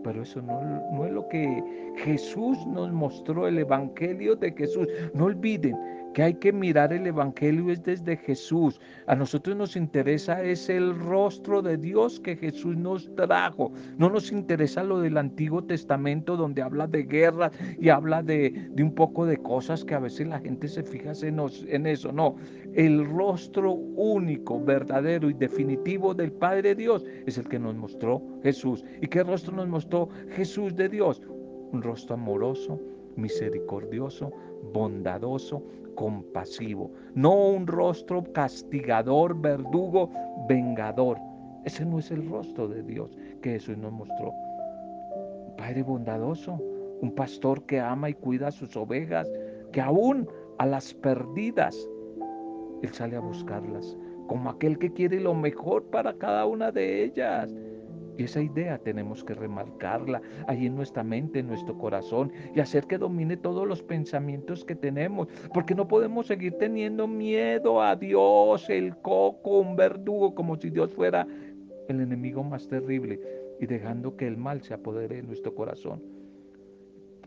Pero 0.02 0.22
eso 0.22 0.42
no, 0.42 0.61
no 0.92 1.06
es 1.06 1.12
lo 1.12 1.26
que 1.28 1.62
Jesús 1.96 2.59
nos 2.66 2.92
mostró, 2.92 3.48
el 3.48 3.59
Evangelio 3.59 4.37
de 4.37 4.52
Jesús. 4.52 4.87
No 5.14 5.24
olviden, 5.24 5.76
que 6.14 6.22
hay 6.22 6.35
que 6.35 6.53
mirar 6.53 6.92
el 6.92 7.07
Evangelio 7.07 7.70
es 7.70 7.83
desde 7.83 8.16
Jesús. 8.16 8.81
A 9.07 9.14
nosotros 9.14 9.57
nos 9.57 9.77
interesa 9.77 10.42
es 10.42 10.70
el 10.70 10.98
rostro 10.98 11.61
de 11.61 11.77
Dios 11.77 12.20
que 12.20 12.37
Jesús 12.37 12.77
nos 12.77 13.14
trajo. 13.16 13.72
No 13.98 14.09
nos 14.09 14.33
interesa 14.33 14.83
lo 14.83 15.00
del 15.00 15.18
Antiguo 15.18 15.62
Testamento 15.64 16.37
donde 16.37 16.62
habla 16.62 16.87
de 16.87 17.03
guerra 17.03 17.50
y 17.79 17.88
habla 17.88 18.22
de, 18.22 18.70
de 18.70 18.83
un 18.83 18.94
poco 18.94 19.27
de 19.27 19.37
cosas 19.37 19.85
que 19.85 19.94
a 19.94 19.98
veces 19.98 20.29
la 20.29 20.38
gente 20.38 20.68
se 20.68 20.83
fija 20.83 21.12
en, 21.22 21.40
en 21.68 21.87
eso. 21.87 22.12
No, 22.12 22.37
el 22.74 23.05
rostro 23.05 23.72
único, 23.72 24.64
verdadero 24.64 25.29
y 25.29 25.35
definitivo 25.35 26.14
del 26.14 26.33
Padre 26.33 26.74
Dios 26.74 27.05
es 27.27 27.38
el 27.38 27.48
que 27.48 27.59
nos 27.59 27.74
mostró 27.74 28.22
Jesús. 28.42 28.85
¿Y 29.03 29.09
qué 29.09 29.24
rostro 29.24 29.55
nos 29.55 29.68
mostró 29.68 30.09
Jesús 30.31 30.77
de 30.77 30.88
Dios? 30.88 31.20
Un 31.72 31.83
rostro 31.83 32.14
amoroso, 32.14 32.81
misericordioso, 33.16 34.33
bondadoso, 34.72 35.62
compasivo, 35.94 36.90
no 37.14 37.50
un 37.50 37.66
rostro 37.66 38.24
castigador, 38.33 39.40
verdugo, 39.40 40.11
vengador. 40.48 41.18
Ese 41.64 41.85
no 41.85 41.98
es 41.98 42.11
el 42.11 42.29
rostro 42.29 42.68
de 42.68 42.83
Dios 42.83 43.16
que 43.42 43.53
Jesús 43.53 43.79
nos 43.79 43.92
mostró. 43.92 44.33
Padre 45.57 45.83
bondadoso, 45.83 46.59
un 47.00 47.12
pastor 47.14 47.62
que 47.64 47.81
ama 47.81 48.11
y 48.11 48.14
cuida 48.14 48.48
a 48.48 48.53
sus 48.53 48.77
ovejas, 48.77 49.31
que 49.72 49.81
aún 49.81 50.29
a 50.59 50.66
las 50.66 50.92
perdidas, 50.94 51.88
Él 52.83 52.92
sale 52.92 53.16
a 53.16 53.20
buscarlas, 53.20 53.96
como 54.27 54.50
aquel 54.50 54.79
que 54.79 54.92
quiere 54.92 55.20
lo 55.20 55.35
mejor 55.35 55.85
para 55.85 56.14
cada 56.14 56.46
una 56.46 56.70
de 56.70 57.05
ellas. 57.05 57.55
Y 58.16 58.24
esa 58.24 58.40
idea 58.40 58.79
tenemos 58.79 59.24
que 59.24 59.35
remarcarla 59.35 60.22
ahí 60.46 60.66
en 60.66 60.77
nuestra 60.77 61.03
mente, 61.03 61.40
en 61.40 61.48
nuestro 61.48 61.77
corazón 61.77 62.33
y 62.55 62.61
hacer 62.61 62.87
que 62.87 62.98
domine 62.98 63.37
todos 63.37 63.66
los 63.66 63.83
pensamientos 63.83 64.64
que 64.64 64.77
tenemos. 64.77 65.29
Porque 65.53 65.74
no 65.74 65.88
podemos 65.88 66.27
seguir 66.27 66.55
teniendo 66.59 67.09
miedo 67.09 67.83
a 67.83 67.96
Dios, 67.96 68.68
el 68.70 68.96
coco, 68.98 69.61
un 69.61 69.77
verdugo, 69.77 70.35
como 70.35 70.57
si 70.57 70.70
Dios 70.70 70.92
fuera 70.94 71.27
el 71.88 72.00
enemigo 72.00 72.42
más 72.42 72.68
terrible 72.68 73.20
y 73.61 73.66
dejando 73.66 74.16
que 74.16 74.27
el 74.27 74.37
mal 74.37 74.62
se 74.62 74.74
apodere 74.74 75.16
de 75.16 75.22
nuestro 75.22 75.55
corazón. 75.55 76.03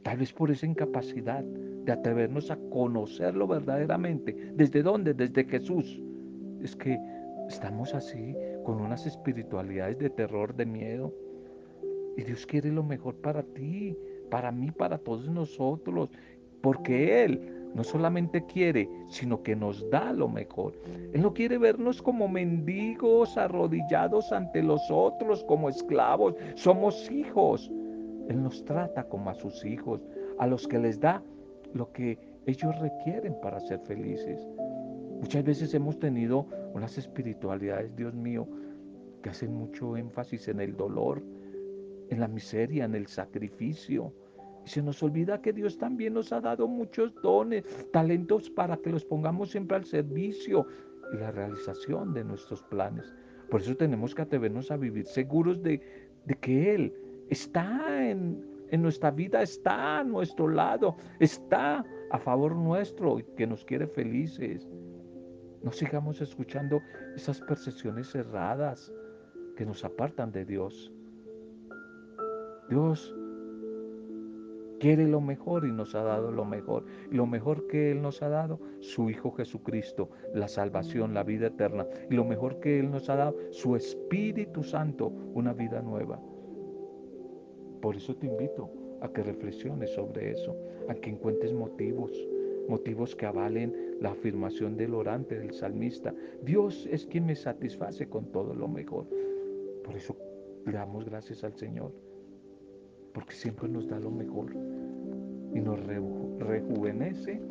Tal 0.04 0.18
vez 0.18 0.32
por 0.32 0.52
esa 0.52 0.66
incapacidad 0.66 1.44
de 1.44 1.92
atrevernos 1.92 2.50
a 2.50 2.58
conocerlo 2.70 3.48
verdaderamente. 3.48 4.34
¿Desde 4.56 4.82
dónde? 4.82 5.14
Desde 5.14 5.44
Jesús. 5.44 6.02
Es 6.62 6.76
que 6.76 6.98
estamos 7.50 7.94
así 7.94 8.36
con 8.68 8.82
unas 8.82 9.06
espiritualidades 9.06 9.98
de 9.98 10.10
terror, 10.10 10.54
de 10.54 10.66
miedo. 10.66 11.14
Y 12.18 12.24
Dios 12.24 12.46
quiere 12.46 12.70
lo 12.70 12.84
mejor 12.84 13.16
para 13.16 13.42
ti, 13.42 13.98
para 14.30 14.52
mí, 14.52 14.72
para 14.72 14.98
todos 14.98 15.30
nosotros, 15.30 16.10
porque 16.60 17.24
Él 17.24 17.70
no 17.74 17.86
solamente 17.86 18.46
quiere, 18.46 18.90
sino 19.08 19.42
que 19.42 19.56
nos 19.56 19.90
da 19.90 20.12
lo 20.12 20.28
mejor. 20.28 20.74
Él 21.14 21.22
no 21.22 21.34
quiere 21.34 21.58
vernos 21.58 22.02
como 22.02 22.28
mendigos 22.28 23.38
arrodillados 23.38 24.34
ante 24.34 24.62
los 24.62 24.82
otros, 24.92 25.46
como 25.46 25.70
esclavos. 25.70 26.36
Somos 26.56 27.10
hijos. 27.10 27.72
Él 28.28 28.44
nos 28.44 28.66
trata 28.66 29.06
como 29.06 29.30
a 29.30 29.34
sus 29.34 29.64
hijos, 29.64 30.02
a 30.40 30.46
los 30.46 30.68
que 30.68 30.78
les 30.78 31.00
da 31.00 31.24
lo 31.74 31.90
que 31.94 32.20
ellos 32.46 32.78
requieren 32.82 33.34
para 33.42 33.62
ser 33.62 33.80
felices. 33.86 34.46
Muchas 35.20 35.44
veces 35.44 35.74
hemos 35.74 36.00
tenido 36.00 36.46
unas 36.74 36.98
espiritualidades, 36.98 37.96
Dios 37.96 38.14
mío, 38.14 38.48
que 39.22 39.30
hacen 39.30 39.54
mucho 39.54 39.98
énfasis 39.98 40.48
en 40.48 40.62
el 40.62 40.76
dolor, 40.76 41.24
en 42.10 42.20
la 42.20 42.28
miseria, 42.28 42.86
en 42.86 42.96
el 42.96 43.08
sacrificio. 43.08 44.14
Y 44.66 44.70
se 44.70 44.82
nos 44.82 45.02
olvida 45.02 45.42
que 45.42 45.54
Dios 45.54 45.78
también 45.78 46.14
nos 46.14 46.32
ha 46.32 46.42
dado 46.42 46.68
muchos 46.68 47.14
dones, 47.22 47.64
talentos 47.92 48.50
para 48.50 48.78
que 48.78 48.92
los 48.92 49.06
pongamos 49.06 49.52
siempre 49.52 49.78
al 49.78 49.86
servicio 49.86 50.68
y 51.14 51.18
la 51.18 51.32
realización 51.32 52.14
de 52.14 52.24
nuestros 52.24 52.62
planes. 52.64 53.14
Por 53.50 53.62
eso 53.62 53.76
tenemos 53.76 54.14
que 54.14 54.22
atrevernos 54.22 54.72
a 54.72 54.78
vivir 54.78 55.06
seguros 55.06 55.64
de, 55.64 55.82
de 56.26 56.36
que 56.36 56.76
Él 56.76 56.94
está 57.30 58.08
en, 58.08 58.46
en 58.70 58.82
nuestra 58.82 59.12
vida, 59.12 59.42
está 59.42 60.00
a 60.00 60.04
nuestro 60.04 60.48
lado, 60.48 60.98
está 61.20 61.84
a 62.12 62.20
favor 62.20 62.56
nuestro 62.56 63.20
y 63.20 63.24
que 63.36 63.48
nos 63.48 63.64
quiere 63.66 63.88
felices. 63.88 64.68
No 65.64 65.72
sigamos 65.72 66.22
escuchando 66.22 66.82
esas 67.16 67.42
percepciones 67.42 68.12
cerradas 68.12 68.94
que 69.56 69.66
nos 69.66 69.84
apartan 69.84 70.32
de 70.32 70.46
Dios. 70.46 70.92
Dios 72.70 73.16
quiere 74.80 75.08
lo 75.08 75.20
mejor 75.20 75.66
y 75.66 75.72
nos 75.72 75.96
ha 75.96 76.04
dado 76.04 76.32
lo 76.32 76.46
mejor. 76.46 76.86
Y 77.12 77.16
lo 77.16 77.26
mejor 77.26 77.68
que 77.68 77.92
Él 77.92 78.02
nos 78.02 78.22
ha 78.22 78.30
dado, 78.30 78.60
su 78.82 79.10
Hijo 79.10 79.32
Jesucristo, 79.32 80.10
la 80.34 80.48
salvación, 80.48 81.14
la 81.14 81.24
vida 81.24 81.48
eterna. 81.48 81.88
Y 82.10 82.16
lo 82.16 82.24
mejor 82.24 82.60
que 82.60 82.80
Él 82.80 82.92
nos 82.92 83.10
ha 83.10 83.16
dado, 83.16 83.36
su 83.52 83.76
Espíritu 83.76 84.64
Santo, 84.64 85.08
una 85.34 85.54
vida 85.54 85.82
nueva. 85.82 86.20
Por 87.82 87.96
eso 87.96 88.16
te 88.16 88.28
invito 88.28 88.70
a 89.02 89.10
que 89.10 89.24
reflexiones 89.24 89.92
sobre 89.92 90.32
eso, 90.32 90.56
a 90.90 90.94
que 90.96 91.10
encuentres 91.10 91.54
motivos 91.54 92.12
motivos 92.68 93.16
que 93.16 93.26
avalen 93.26 93.74
la 94.02 94.12
afirmación 94.12 94.78
del 94.78 94.94
orante, 94.94 95.40
del 95.40 95.54
salmista. 95.54 96.14
Dios 96.44 96.88
es 96.92 97.06
quien 97.06 97.26
me 97.26 97.36
satisface 97.36 98.08
con 98.08 98.32
todo 98.32 98.54
lo 98.54 98.68
mejor. 98.68 99.08
Por 99.84 99.96
eso 99.96 100.16
le 100.66 100.74
damos 100.74 101.06
gracias 101.06 101.44
al 101.44 101.56
Señor, 101.56 101.94
porque 103.14 103.34
siempre 103.34 103.68
nos 103.70 103.88
da 103.88 104.00
lo 104.00 104.12
mejor 104.12 104.54
y 105.54 105.60
nos 105.60 105.80
rejuvenece 106.40 107.42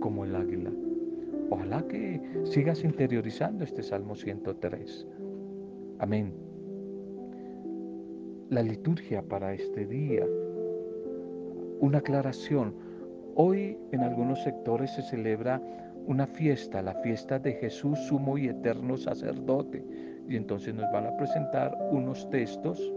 como 0.00 0.24
el 0.24 0.34
águila. 0.34 0.72
Ojalá 1.50 1.86
que 1.86 2.20
sigas 2.44 2.82
interiorizando 2.82 3.64
este 3.64 3.82
Salmo 3.82 4.16
103. 4.16 5.06
Amén. 5.98 6.32
La 8.48 8.62
liturgia 8.62 9.22
para 9.22 9.54
este 9.54 9.86
día. 9.86 10.26
Una 11.80 11.98
aclaración. 11.98 12.74
Hoy 13.34 13.78
en 13.92 14.00
algunos 14.00 14.42
sectores 14.42 14.90
se 14.90 15.02
celebra 15.02 15.60
una 16.06 16.26
fiesta, 16.26 16.82
la 16.82 16.94
fiesta 16.96 17.38
de 17.38 17.52
Jesús 17.52 17.98
sumo 18.00 18.36
y 18.36 18.48
eterno 18.48 18.96
sacerdote. 18.96 19.84
Y 20.28 20.36
entonces 20.36 20.74
nos 20.74 20.90
van 20.92 21.06
a 21.06 21.16
presentar 21.16 21.76
unos 21.90 22.28
textos 22.30 22.92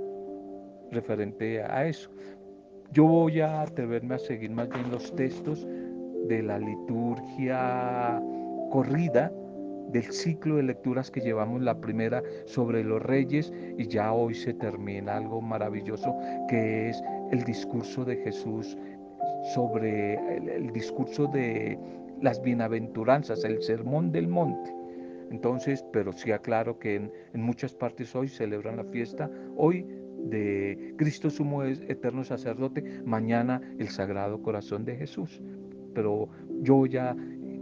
referente 0.91 1.61
a 1.61 1.85
eso. 1.87 2.09
Yo 2.91 3.05
voy 3.05 3.41
a 3.41 3.61
atreverme 3.61 4.15
a 4.15 4.19
seguir 4.19 4.51
más 4.51 4.69
bien 4.69 4.91
los 4.91 5.13
textos 5.15 5.65
de 6.27 6.41
la 6.43 6.59
liturgia 6.59 8.21
corrida 8.71 9.31
del 9.91 10.11
ciclo 10.11 10.57
de 10.57 10.63
lecturas 10.63 11.11
que 11.11 11.21
llevamos 11.21 11.61
la 11.61 11.79
primera 11.79 12.23
sobre 12.45 12.83
los 12.83 13.01
reyes 13.01 13.53
y 13.77 13.87
ya 13.87 14.11
hoy 14.11 14.33
se 14.33 14.53
termina 14.53 15.17
algo 15.17 15.41
maravilloso 15.41 16.15
que 16.49 16.89
es 16.89 17.01
el 17.31 17.43
discurso 17.43 18.03
de 18.03 18.17
Jesús 18.17 18.77
sobre 19.53 20.15
el, 20.37 20.71
discurso 20.71 21.27
de 21.27 21.77
las 22.21 22.41
bienaventuranzas, 22.41 23.43
el 23.43 23.61
sermón 23.61 24.11
del 24.11 24.27
monte. 24.27 24.73
Entonces, 25.31 25.83
pero 25.91 26.11
sí 26.13 26.31
aclaro 26.31 26.79
que 26.79 26.95
en, 26.95 27.11
muchas 27.33 27.73
partes 27.73 28.15
hoy 28.15 28.27
celebran 28.27 28.77
la 28.77 28.85
fiesta, 28.85 29.29
hoy 29.55 29.85
de 30.17 30.93
Cristo 30.97 31.29
sumo 31.29 31.63
eterno 31.63 32.23
sacerdote, 32.23 33.01
mañana 33.05 33.61
el 33.77 33.89
Sagrado 33.89 34.41
Corazón 34.41 34.85
de 34.85 34.95
Jesús. 34.95 35.41
Pero 35.93 36.29
yo 36.61 36.75
voy 36.75 36.97
a 36.97 37.15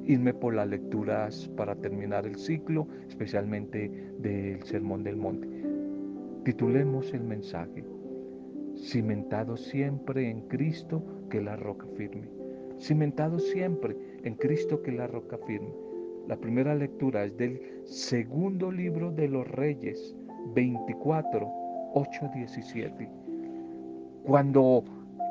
irme 0.06 0.34
por 0.34 0.54
las 0.54 0.67
lecturas 0.67 1.49
para 1.56 1.76
terminar 1.76 2.26
el 2.26 2.36
ciclo, 2.36 2.88
especialmente 3.08 3.89
del 4.19 4.63
Sermón 4.63 5.04
del 5.04 5.17
Monte. 5.17 5.47
Titulemos 6.43 7.13
el 7.13 7.23
mensaje, 7.23 7.86
cimentado 8.76 9.56
siempre 9.56 10.30
en 10.30 10.41
Cristo 10.47 11.04
que 11.34 11.41
la 11.41 11.56
roca 11.56 11.88
firme. 11.98 12.30
Cimentado 12.80 13.39
siempre 13.39 13.98
en 14.24 14.36
Cristo 14.36 14.84
que 14.84 14.91
la 14.91 15.08
roca 15.08 15.39
firme. 15.48 15.74
La 16.28 16.38
primera 16.38 16.76
lectura 16.76 17.26
es 17.26 17.36
del 17.38 17.60
segundo 17.86 18.72
libro 18.72 19.10
de 19.10 19.28
los 19.28 19.48
Reyes, 19.48 20.15
24 20.54 21.48
8:17. 21.96 23.10
Cuando 24.24 24.84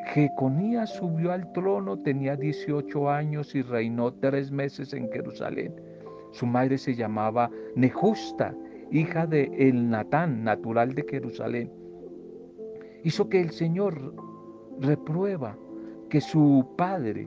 Jeconías 0.06 0.90
subió 0.90 1.30
al 1.30 1.52
trono, 1.52 1.96
tenía 1.96 2.34
18 2.34 3.08
años 3.08 3.54
y 3.54 3.62
reinó 3.62 4.12
tres 4.12 4.50
meses 4.50 4.92
en 4.94 5.08
Jerusalén. 5.12 5.72
Su 6.32 6.46
madre 6.46 6.78
se 6.78 6.96
llamaba 6.96 7.48
Nejusta, 7.76 8.56
hija 8.90 9.24
de 9.28 9.44
El 9.56 9.88
Natán, 9.88 10.42
natural 10.42 10.96
de 10.96 11.04
Jerusalén. 11.08 11.70
Hizo 13.04 13.28
que 13.28 13.40
el 13.40 13.50
Señor 13.50 14.14
reprueba 14.80 15.56
que 16.12 16.20
su 16.20 16.66
padre, 16.76 17.26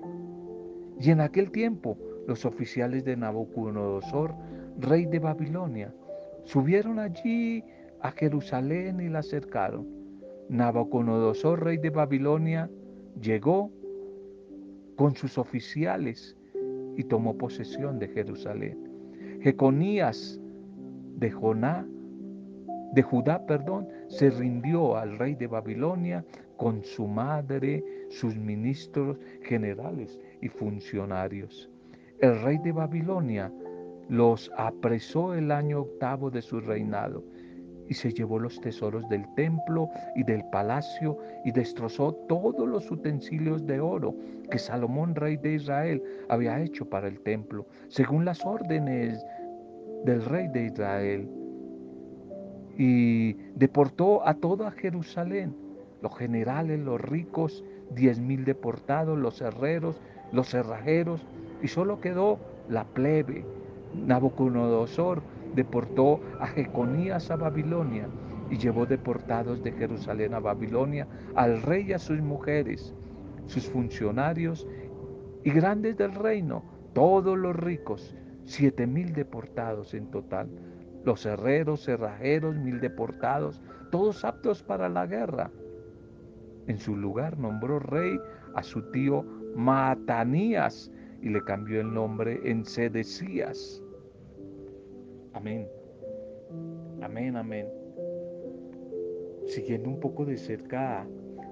y 1.02 1.10
en 1.10 1.20
aquel 1.20 1.50
tiempo 1.50 1.98
los 2.28 2.46
oficiales 2.46 3.04
de 3.04 3.18
Nabucodonosor, 3.18 4.36
rey 4.78 5.08
de 5.08 5.18
Babilonia, 5.18 5.92
subieron 6.44 7.00
allí 7.00 7.64
a 8.02 8.12
Jerusalén 8.12 9.02
y 9.02 9.10
la 9.10 9.20
acercaron. 9.20 9.88
Nabucodonosor, 10.50 11.64
rey 11.64 11.78
de 11.78 11.90
Babilonia, 11.90 12.70
llegó 13.20 13.72
con 14.98 15.16
sus 15.16 15.40
oficiales 15.40 16.38
y 16.96 17.06
tomó 17.06 17.40
posesión 17.40 17.98
de 17.98 18.10
Jerusalén. 18.10 18.78
Jeconías 19.42 20.40
de 21.16 21.32
Joná, 21.32 21.88
de 22.94 23.02
Judá, 23.02 23.48
perdón, 23.48 23.88
se 24.10 24.30
rindió 24.30 24.96
al 24.96 25.18
rey 25.18 25.34
de 25.34 25.48
Babilonia 25.48 26.24
con 26.58 26.84
su 26.84 27.08
madre, 27.08 27.84
sus 28.16 28.36
ministros 28.38 29.18
generales 29.44 30.20
y 30.42 30.48
funcionarios. 30.48 31.70
El 32.20 32.42
rey 32.42 32.58
de 32.64 32.72
Babilonia 32.72 33.52
los 34.08 34.52
apresó 34.58 35.34
el 35.34 35.52
año 35.52 35.82
octavo 35.82 36.32
de 36.32 36.42
su 36.42 36.62
reinado 36.62 37.24
y 37.90 37.94
se 37.94 38.14
llevó 38.14 38.40
los 38.40 38.60
tesoros 38.62 39.08
del 39.10 39.26
templo 39.36 39.90
y 40.16 40.24
del 40.24 40.44
palacio 40.52 41.18
y 41.44 41.52
destrozó 41.52 42.14
todos 42.28 42.68
los 42.68 42.90
utensilios 42.90 43.66
de 43.66 43.80
oro 43.80 44.16
que 44.50 44.60
Salomón, 44.60 45.14
rey 45.16 45.38
de 45.38 45.56
Israel, 45.56 46.02
había 46.30 46.62
hecho 46.62 46.90
para 46.90 47.08
el 47.08 47.20
templo, 47.20 47.68
según 47.90 48.26
las 48.26 48.46
órdenes 48.46 49.24
del 50.06 50.24
rey 50.24 50.48
de 50.48 50.66
Israel. 50.68 51.30
Y 52.78 53.34
deportó 53.56 54.26
a 54.28 54.34
toda 54.34 54.72
Jerusalén, 54.72 55.56
los 56.02 56.16
generales, 56.18 56.80
los 56.80 57.02
ricos, 57.02 57.64
diez 57.92 58.20
mil 58.20 58.46
deportados, 58.46 59.18
los 59.18 59.42
herreros, 59.42 60.00
los 60.32 60.50
cerrajeros, 60.50 61.26
y 61.62 61.68
solo 61.68 62.00
quedó 62.00 62.40
la 62.70 62.84
plebe. 62.84 63.46
Nabucodonosor 63.94 65.22
deportó 65.56 66.20
a 66.40 66.48
Jeconías 66.48 67.32
a 67.32 67.38
Babilonia 67.38 68.08
y 68.50 68.58
llevó 68.58 68.86
deportados 68.86 69.64
de 69.64 69.72
Jerusalén 69.72 70.34
a 70.34 70.40
Babilonia 70.40 71.08
al 71.36 71.62
rey 71.62 71.86
y 71.88 71.94
a 71.94 72.00
sus 72.00 72.20
mujeres, 72.22 72.94
sus 73.48 73.68
funcionarios 73.68 74.68
y 75.44 75.52
grandes 75.52 75.98
del 75.98 76.14
reino, 76.14 76.64
todos 76.94 77.38
los 77.38 77.56
ricos, 77.56 78.16
siete 78.44 78.86
mil 78.86 79.14
deportados 79.14 79.94
en 79.94 80.12
total, 80.12 80.50
los 81.04 81.26
herreros, 81.26 81.84
cerrajeros, 81.86 82.56
mil 82.56 82.80
deportados, 82.80 83.62
todos 83.92 84.26
aptos 84.26 84.64
para 84.64 84.90
la 84.90 85.06
guerra. 85.06 85.52
En 86.68 86.78
su 86.80 86.96
lugar 86.96 87.38
nombró 87.38 87.80
rey 87.80 88.18
a 88.56 88.64
su 88.64 88.82
tío 88.92 89.24
Matanías 89.56 90.92
y 91.22 91.30
le 91.30 91.44
cambió 91.44 91.82
el 91.82 91.94
nombre 91.94 92.40
en 92.44 92.66
Sedecías 92.66 93.82
Amén. 95.36 95.68
Amén, 97.02 97.36
amén. 97.36 97.68
Siguiendo 99.48 99.90
un 99.90 100.00
poco 100.00 100.24
de 100.24 100.38
cerca 100.38 101.06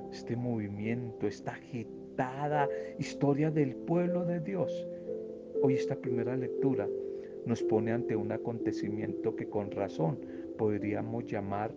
este 0.10 0.38
movimiento, 0.38 1.28
esta 1.28 1.52
agitada 1.52 2.70
historia 2.98 3.52
del 3.52 3.76
pueblo 3.76 4.24
de 4.24 4.40
Dios. 4.40 4.88
Hoy 5.62 5.74
esta 5.74 5.98
primera 5.98 6.38
lectura 6.38 6.88
nos 7.46 7.62
pone 7.64 7.92
ante 7.92 8.16
un 8.16 8.32
acontecimiento 8.32 9.36
que 9.36 9.50
con 9.50 9.70
razón 9.70 10.18
podríamos 10.58 11.26
llamar 11.26 11.76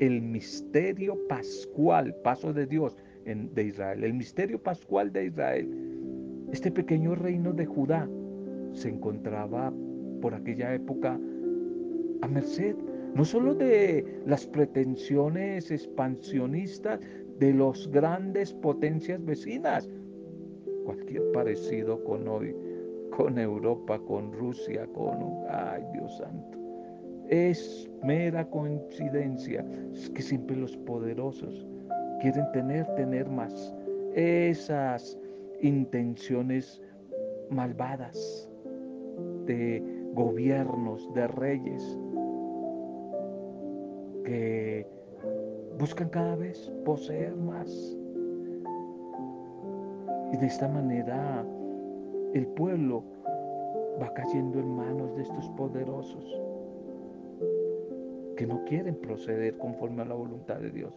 el 0.00 0.22
misterio 0.22 1.18
pascual, 1.28 2.14
paso 2.22 2.52
de 2.52 2.66
Dios 2.66 2.96
en, 3.24 3.52
de 3.54 3.64
Israel, 3.64 4.04
el 4.04 4.14
misterio 4.14 4.62
pascual 4.62 5.12
de 5.12 5.26
Israel. 5.26 5.68
Este 6.52 6.70
pequeño 6.70 7.14
reino 7.14 7.52
de 7.52 7.66
Judá 7.66 8.08
se 8.72 8.88
encontraba 8.88 9.72
por 10.20 10.34
aquella 10.34 10.74
época 10.74 11.18
a 12.22 12.28
merced 12.28 12.76
no 13.16 13.24
solo 13.24 13.54
de 13.54 14.04
las 14.26 14.46
pretensiones 14.46 15.70
expansionistas 15.70 17.00
de 17.38 17.54
los 17.54 17.90
grandes 17.90 18.52
potencias 18.52 19.24
vecinas, 19.24 19.88
cualquier 20.84 21.22
parecido 21.32 22.04
con 22.04 22.28
hoy, 22.28 22.54
con 23.16 23.38
Europa, 23.38 23.98
con 24.00 24.32
Rusia, 24.32 24.86
con... 24.92 25.16
¡Ay, 25.48 25.82
Dios 25.94 26.14
santo! 26.18 26.65
Es 27.28 27.88
mera 28.04 28.48
coincidencia 28.48 29.64
que 30.14 30.22
siempre 30.22 30.56
los 30.56 30.76
poderosos 30.76 31.66
quieren 32.20 32.50
tener, 32.52 32.86
tener 32.94 33.28
más. 33.28 33.74
Esas 34.14 35.18
intenciones 35.60 36.80
malvadas 37.50 38.48
de 39.46 39.82
gobiernos, 40.14 41.12
de 41.14 41.26
reyes, 41.28 41.98
que 44.24 44.86
buscan 45.78 46.08
cada 46.08 46.36
vez 46.36 46.72
poseer 46.84 47.34
más. 47.36 47.98
Y 50.32 50.36
de 50.36 50.46
esta 50.46 50.68
manera 50.68 51.44
el 52.34 52.46
pueblo 52.48 53.02
va 54.00 54.12
cayendo 54.14 54.60
en 54.60 54.76
manos 54.76 55.14
de 55.16 55.22
estos 55.22 55.48
poderosos 55.50 56.45
que 58.36 58.46
no 58.46 58.64
quieren 58.64 58.96
proceder 58.96 59.56
conforme 59.58 60.02
a 60.02 60.06
la 60.06 60.14
voluntad 60.14 60.60
de 60.60 60.70
Dios. 60.70 60.94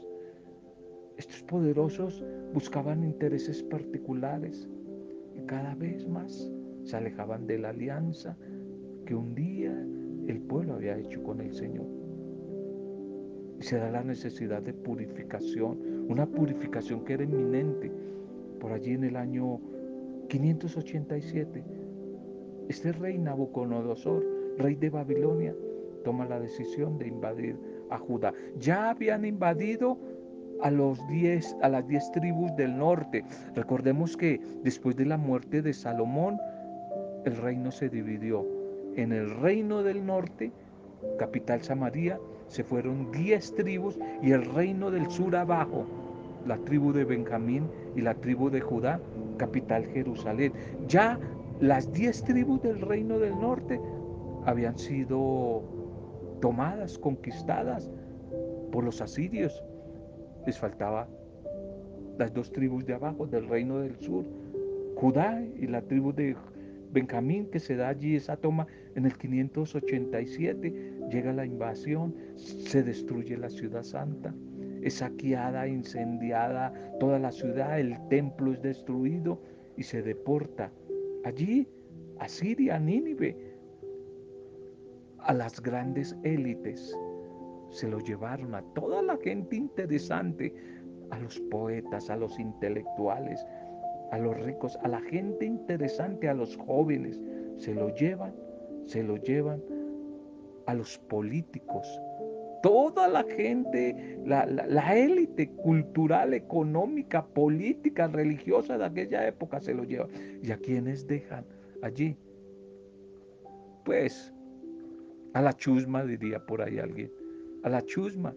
Estos 1.17 1.41
poderosos 1.43 2.23
buscaban 2.54 3.04
intereses 3.04 3.63
particulares 3.63 4.67
y 5.36 5.41
cada 5.45 5.75
vez 5.75 6.08
más 6.08 6.52
se 6.84 6.95
alejaban 6.95 7.47
de 7.47 7.60
la 7.60 7.69
alianza 7.69 8.38
que 9.06 9.15
un 9.15 9.36
día 9.36 9.71
el 10.28 10.41
pueblo 10.41 10.75
había 10.75 10.97
hecho 10.97 11.21
con 11.23 11.41
el 11.41 11.54
Señor. 11.54 11.88
Y 13.60 13.63
se 13.63 13.78
da 13.78 13.89
la 13.89 14.04
necesidad 14.04 14.62
de 14.62 14.73
purificación, 14.73 16.06
una 16.08 16.25
purificación 16.25 17.04
que 17.04 17.13
era 17.13 17.23
inminente. 17.23 17.91
Por 18.60 18.71
allí 18.71 18.93
en 18.93 19.04
el 19.04 19.15
año 19.15 19.60
587, 20.30 21.63
este 22.69 22.91
rey 22.93 23.17
Nabucodonosor, 23.17 24.23
rey 24.58 24.75
de 24.75 24.89
Babilonia, 24.89 25.56
toma 26.03 26.25
la 26.25 26.39
decisión 26.39 26.97
de 26.97 27.07
invadir 27.07 27.59
a 27.89 27.97
Judá. 27.97 28.33
Ya 28.59 28.89
habían 28.89 29.25
invadido 29.25 29.97
a, 30.62 30.71
los 30.71 30.99
diez, 31.07 31.55
a 31.62 31.69
las 31.69 31.88
diez 31.88 32.12
tribus 32.12 32.55
del 32.55 32.77
norte. 32.77 33.23
Recordemos 33.55 34.17
que 34.17 34.39
después 34.63 34.95
de 34.95 35.05
la 35.05 35.17
muerte 35.17 35.62
de 35.62 35.73
Salomón, 35.73 36.38
el 37.25 37.35
reino 37.38 37.71
se 37.71 37.89
dividió. 37.89 38.45
En 38.95 39.12
el 39.12 39.29
reino 39.29 39.83
del 39.83 40.05
norte, 40.05 40.51
capital 41.17 41.62
Samaria, 41.62 42.19
se 42.47 42.63
fueron 42.63 43.12
diez 43.12 43.53
tribus 43.55 43.97
y 44.21 44.31
el 44.31 44.43
reino 44.43 44.89
del 44.91 45.09
sur 45.12 45.35
abajo, 45.35 45.85
la 46.45 46.57
tribu 46.57 46.91
de 46.91 47.05
Benjamín 47.05 47.69
y 47.95 48.01
la 48.01 48.15
tribu 48.15 48.49
de 48.49 48.62
Judá, 48.62 48.99
capital 49.38 49.85
Jerusalén. 49.85 50.53
Ya 50.88 51.19
las 51.59 51.91
diez 51.93 52.23
tribus 52.23 52.62
del 52.62 52.81
reino 52.81 53.19
del 53.19 53.39
norte 53.39 53.79
habían 54.45 54.77
sido 54.77 55.62
tomadas, 56.39 56.97
conquistadas 56.97 57.89
por 58.71 58.84
los 58.84 59.02
asirios. 59.02 59.63
Les 60.45 60.58
faltaba 60.58 61.08
las 62.17 62.34
dos 62.34 62.52
tribus 62.52 62.86
de 62.86 62.93
abajo 62.93 63.28
del 63.28 63.47
reino 63.47 63.80
del 63.80 63.95
sur, 63.97 64.25
Judá 64.95 65.41
y 65.56 65.67
la 65.67 65.82
tribu 65.82 66.13
de 66.13 66.36
Benjamín, 66.91 67.49
que 67.49 67.60
se 67.60 67.75
da 67.75 67.89
allí 67.89 68.15
esa 68.15 68.36
toma 68.36 68.67
en 68.95 69.06
el 69.06 69.17
587, 69.17 71.08
llega 71.10 71.32
la 71.32 71.45
invasión, 71.45 72.13
se 72.36 72.84
destruye 72.84 73.38
la 73.38 73.49
ciudad 73.49 73.84
santa, 73.84 74.34
es 74.82 74.95
saqueada, 74.95 75.67
incendiada 75.67 76.73
toda 76.99 77.19
la 77.19 77.32
ciudad, 77.32 77.80
el 77.80 77.95
templo 78.10 78.52
es 78.52 78.62
destruido 78.62 79.41
y 79.78 79.84
se 79.84 80.02
deporta 80.02 80.71
allí 81.23 81.67
a 82.17 82.28
Siria, 82.28 82.80
Nínive, 82.80 83.48
a 85.29 85.33
las 85.35 85.61
grandes 85.61 86.17
élites. 86.23 86.97
Se 87.69 87.87
lo 87.87 87.99
llevaron 87.99 88.55
a 88.55 88.63
toda 88.73 89.03
la 89.03 89.15
gente 89.17 89.55
interesante, 89.57 90.51
a 91.11 91.19
los 91.19 91.39
poetas, 91.51 92.09
a 92.09 92.15
los 92.15 92.39
intelectuales, 92.39 93.45
a 94.11 94.17
los 94.17 94.35
ricos, 94.41 94.75
a 94.81 94.87
la 94.87 94.99
gente 95.01 95.45
interesante, 95.45 96.27
a 96.27 96.33
los 96.33 96.57
jóvenes. 96.57 97.21
Se 97.57 97.75
lo 97.75 97.93
llevan, 97.93 98.33
se 98.87 99.03
lo 99.03 99.17
llevan 99.17 99.61
a 100.65 100.73
los 100.73 100.97
políticos. 100.97 101.87
Toda 102.63 103.07
la 103.07 103.23
gente, 103.23 104.19
la, 104.25 104.45
élite 104.97 105.51
cultural, 105.51 106.33
económica, 106.33 107.23
política, 107.23 108.07
religiosa 108.07 108.79
de 108.79 108.85
aquella 108.85 109.27
época 109.27 109.59
se 109.61 109.75
lo 109.75 109.83
llevan. 109.83 110.09
¿Y 110.41 110.49
a 110.51 110.57
quienes 110.57 111.05
dejan 111.05 111.45
allí? 111.83 112.17
Pues 113.85 114.33
a 115.33 115.41
la 115.41 115.53
chusma, 115.53 116.03
diría 116.03 116.45
por 116.45 116.61
ahí 116.61 116.79
alguien. 116.79 117.11
A 117.63 117.69
la 117.69 117.83
chusma. 117.83 118.33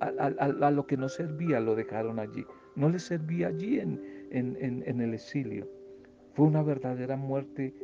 A, 0.00 0.70
lo 0.70 0.86
que 0.86 0.96
no 0.96 1.08
servía 1.08 1.60
lo 1.60 1.74
dejaron 1.74 2.18
allí. 2.20 2.44
No 2.76 2.88
le 2.88 2.98
servía 2.98 3.48
allí 3.48 3.80
en, 3.80 4.00
en 4.30 5.00
el 5.00 5.14
exilio. 5.14 5.68
Fue 6.34 6.46
una 6.46 6.62
verdadera 6.62 7.16
muerte 7.16 7.74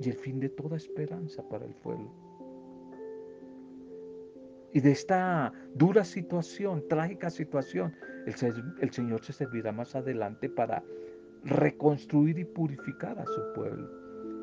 y 0.00 0.08
el 0.08 0.16
fin 0.16 0.40
de 0.40 0.48
toda 0.48 0.76
esperanza 0.76 1.46
para 1.48 1.64
el 1.64 1.74
pueblo. 1.74 2.10
Y 4.72 4.80
de 4.80 4.92
esta 4.92 5.52
dura 5.74 6.04
situación, 6.04 6.84
trágica 6.88 7.28
situación, 7.28 7.92
el, 8.26 8.34
el, 8.80 8.90
Señor 8.90 9.24
se 9.24 9.32
servirá 9.32 9.72
más 9.72 9.96
adelante 9.96 10.48
para 10.48 10.82
reconstruir 11.44 12.38
y 12.38 12.44
purificar 12.44 13.18
a 13.18 13.26
su 13.26 13.40
pueblo. 13.54 13.90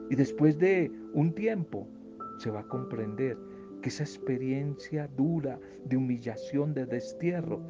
Y 0.09 0.15
después 0.15 0.57
de 0.59 0.91
un 1.13 1.33
tiempo, 1.33 1.87
se 2.37 2.51
va 2.51 2.61
a 2.61 2.67
comprender 2.67 3.37
que 3.81 3.89
esa 3.89 4.03
experiencia 4.03 5.07
dura 5.15 5.59
de 5.85 5.97
humillación, 5.97 6.73
de 6.73 6.85
destierro, 6.85 7.61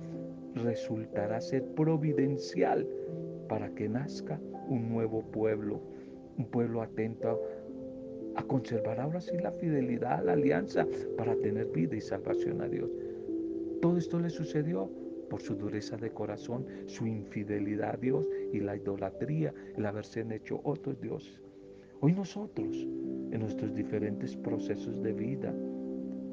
resultará 0.55 1.39
ser 1.41 1.63
providencial 1.75 2.87
para 3.47 3.73
que 3.73 3.87
nazca 3.87 4.39
un 4.69 4.89
nuevo 4.89 5.23
pueblo, 5.31 5.81
un 6.37 6.45
pueblo 6.45 6.81
atento 6.81 7.41
a, 8.35 8.43
conservar 8.43 8.99
ahora 8.99 9.19
sí 9.19 9.35
la 9.37 9.51
fidelidad, 9.51 10.23
la 10.23 10.33
alianza 10.33 10.85
para 11.17 11.35
tener 11.37 11.67
vida 11.67 11.95
y 11.95 12.01
salvación 12.01 12.61
a 12.61 12.67
Dios. 12.67 12.89
Todo 13.81 13.97
esto 13.97 14.19
le 14.19 14.29
sucedió 14.29 14.89
por 15.29 15.41
su 15.41 15.55
dureza 15.55 15.97
de 15.97 16.11
corazón, 16.11 16.65
su 16.85 17.07
infidelidad 17.07 17.95
a 17.95 17.97
Dios 17.97 18.25
y 18.53 18.59
la 18.59 18.75
idolatría, 18.75 19.53
el 19.75 19.85
haberse 19.85 20.25
hecho 20.31 20.61
otros 20.63 20.99
dioses. 21.01 21.41
Hoy 21.99 22.13
nosotros, 22.13 22.87
en 23.31 23.39
nuestros 23.39 23.73
diferentes 23.73 24.35
procesos 24.35 25.01
de 25.01 25.13
vida, 25.13 25.53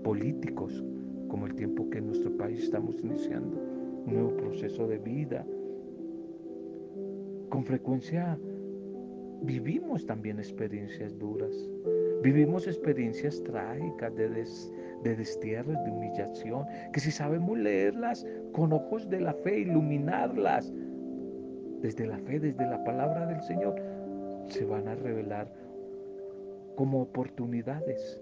políticos, 0.03 0.85
como 1.29 1.47
el 1.47 1.55
tiempo 1.55 1.89
que 1.91 1.99
en 1.99 2.09
nuestro 2.09 2.37
país 2.37 2.65
estamos 2.65 3.03
iniciando, 3.03 3.57
un 4.07 4.15
nuevo 4.15 4.37
proceso 4.37 4.87
de 4.87 4.99
vida, 4.99 5.45
con 7.49 7.65
frecuencia 7.65 8.39
vivimos 9.43 10.07
también 10.07 10.39
experiencias 10.39 11.19
duras, 11.19 11.53
vivimos 12.23 12.67
experiencias 12.67 13.43
trágicas 13.45 14.15
de, 14.17 14.29
de 15.03 15.17
destierros, 15.17 15.77
de 15.85 15.91
humillación, 15.91 16.65
que 16.93 17.01
si 17.01 17.11
sabemos 17.11 17.59
leerlas 17.59 18.27
con 18.53 18.73
ojos 18.73 19.09
de 19.09 19.21
la 19.21 19.35
fe, 19.35 19.61
iluminarlas 19.61 20.73
desde 21.81 22.07
la 22.07 22.19
fe, 22.19 22.41
desde 22.41 22.65
la 22.65 22.83
palabra 22.85 23.27
del 23.27 23.43
Señor, 23.43 23.75
se 24.49 24.65
van 24.65 24.89
a 24.89 24.95
revelar 24.95 25.53
como 26.77 27.03
oportunidades 27.03 28.21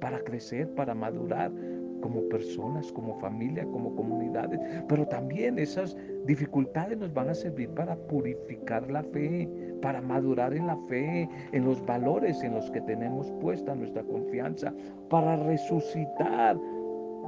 para 0.00 0.20
crecer, 0.20 0.68
para 0.74 0.94
madurar 0.94 1.52
como 2.00 2.26
personas, 2.28 2.90
como 2.92 3.18
familia, 3.20 3.64
como 3.64 3.94
comunidades. 3.94 4.58
Pero 4.88 5.06
también 5.06 5.58
esas 5.58 5.96
dificultades 6.26 6.98
nos 6.98 7.12
van 7.12 7.28
a 7.28 7.34
servir 7.34 7.68
para 7.70 7.96
purificar 7.96 8.90
la 8.90 9.02
fe, 9.02 9.48
para 9.82 10.00
madurar 10.00 10.54
en 10.54 10.66
la 10.66 10.76
fe, 10.88 11.28
en 11.52 11.64
los 11.64 11.84
valores 11.84 12.42
en 12.42 12.54
los 12.54 12.70
que 12.70 12.80
tenemos 12.80 13.30
puesta 13.40 13.74
nuestra 13.74 14.02
confianza, 14.02 14.72
para 15.08 15.36
resucitar 15.36 16.58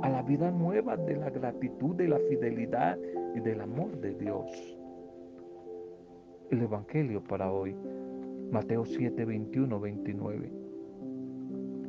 a 0.03 0.09
la 0.09 0.23
vida 0.23 0.51
nueva 0.51 0.97
de 0.97 1.17
la 1.17 1.31
gratitud, 1.31 1.95
de 1.97 2.09
la 2.09 2.19
fidelidad 2.29 2.99
y 3.35 3.41
del 3.41 3.61
amor 3.61 4.01
de 4.01 4.15
Dios. 4.15 4.79
El 6.51 6.63
Evangelio 6.63 7.23
para 7.23 7.51
hoy 7.51 7.75
Mateo 8.51 8.85
7, 8.85 9.25
21, 9.25 9.81
29. 9.81 10.62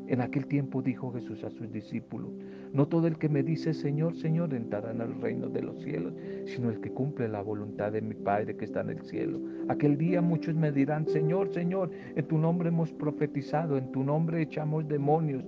En 0.07 0.21
aquel 0.21 0.47
tiempo 0.47 0.81
dijo 0.81 1.11
Jesús 1.13 1.43
a 1.43 1.49
sus 1.49 1.71
discípulos, 1.71 2.31
no 2.73 2.87
todo 2.87 3.07
el 3.07 3.17
que 3.17 3.29
me 3.29 3.41
dice 3.41 3.73
Señor, 3.73 4.15
Señor 4.15 4.53
entrará 4.53 4.91
en 4.91 5.01
el 5.01 5.21
reino 5.21 5.47
de 5.47 5.61
los 5.61 5.81
cielos, 5.81 6.13
sino 6.45 6.69
el 6.69 6.81
que 6.81 6.91
cumple 6.91 7.29
la 7.29 7.41
voluntad 7.41 7.91
de 7.91 8.01
mi 8.01 8.13
Padre 8.15 8.57
que 8.57 8.65
está 8.65 8.81
en 8.81 8.89
el 8.89 9.01
cielo. 9.03 9.39
Aquel 9.69 9.97
día 9.97 10.21
muchos 10.21 10.55
me 10.55 10.71
dirán, 10.71 11.07
Señor, 11.07 11.53
Señor, 11.53 11.89
en 12.15 12.27
tu 12.27 12.37
nombre 12.37 12.69
hemos 12.69 12.91
profetizado, 12.91 13.77
en 13.77 13.91
tu 13.91 14.03
nombre 14.03 14.41
echamos 14.41 14.87
demonios. 14.87 15.43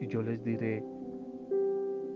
Y 0.00 0.06
yo 0.06 0.22
les 0.22 0.42
diré, 0.44 0.84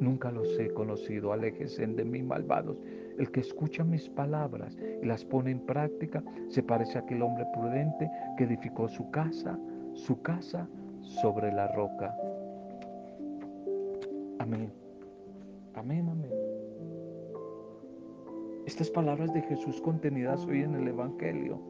nunca 0.00 0.30
los 0.30 0.58
he 0.58 0.68
conocido, 0.70 1.32
aléjense 1.32 1.86
de 1.86 2.04
mí 2.04 2.22
malvados. 2.22 2.76
El 3.18 3.30
que 3.30 3.40
escucha 3.40 3.82
mis 3.82 4.08
palabras 4.10 4.76
y 5.02 5.06
las 5.06 5.24
pone 5.24 5.52
en 5.52 5.60
práctica 5.60 6.22
se 6.48 6.62
parece 6.62 6.98
a 6.98 7.02
aquel 7.02 7.22
hombre 7.22 7.46
prudente 7.54 8.10
que 8.36 8.44
edificó 8.44 8.88
su 8.88 9.10
casa, 9.10 9.58
su 9.94 10.20
casa 10.20 10.68
sobre 11.06 11.52
la 11.52 11.68
roca. 11.68 12.16
Amén. 14.38 14.72
Amén, 15.74 16.08
amén. 16.08 16.30
Estas 18.66 18.90
palabras 18.90 19.32
de 19.32 19.42
Jesús 19.42 19.80
contenidas 19.80 20.44
hoy 20.46 20.62
en 20.62 20.74
el 20.74 20.88
Evangelio 20.88 21.60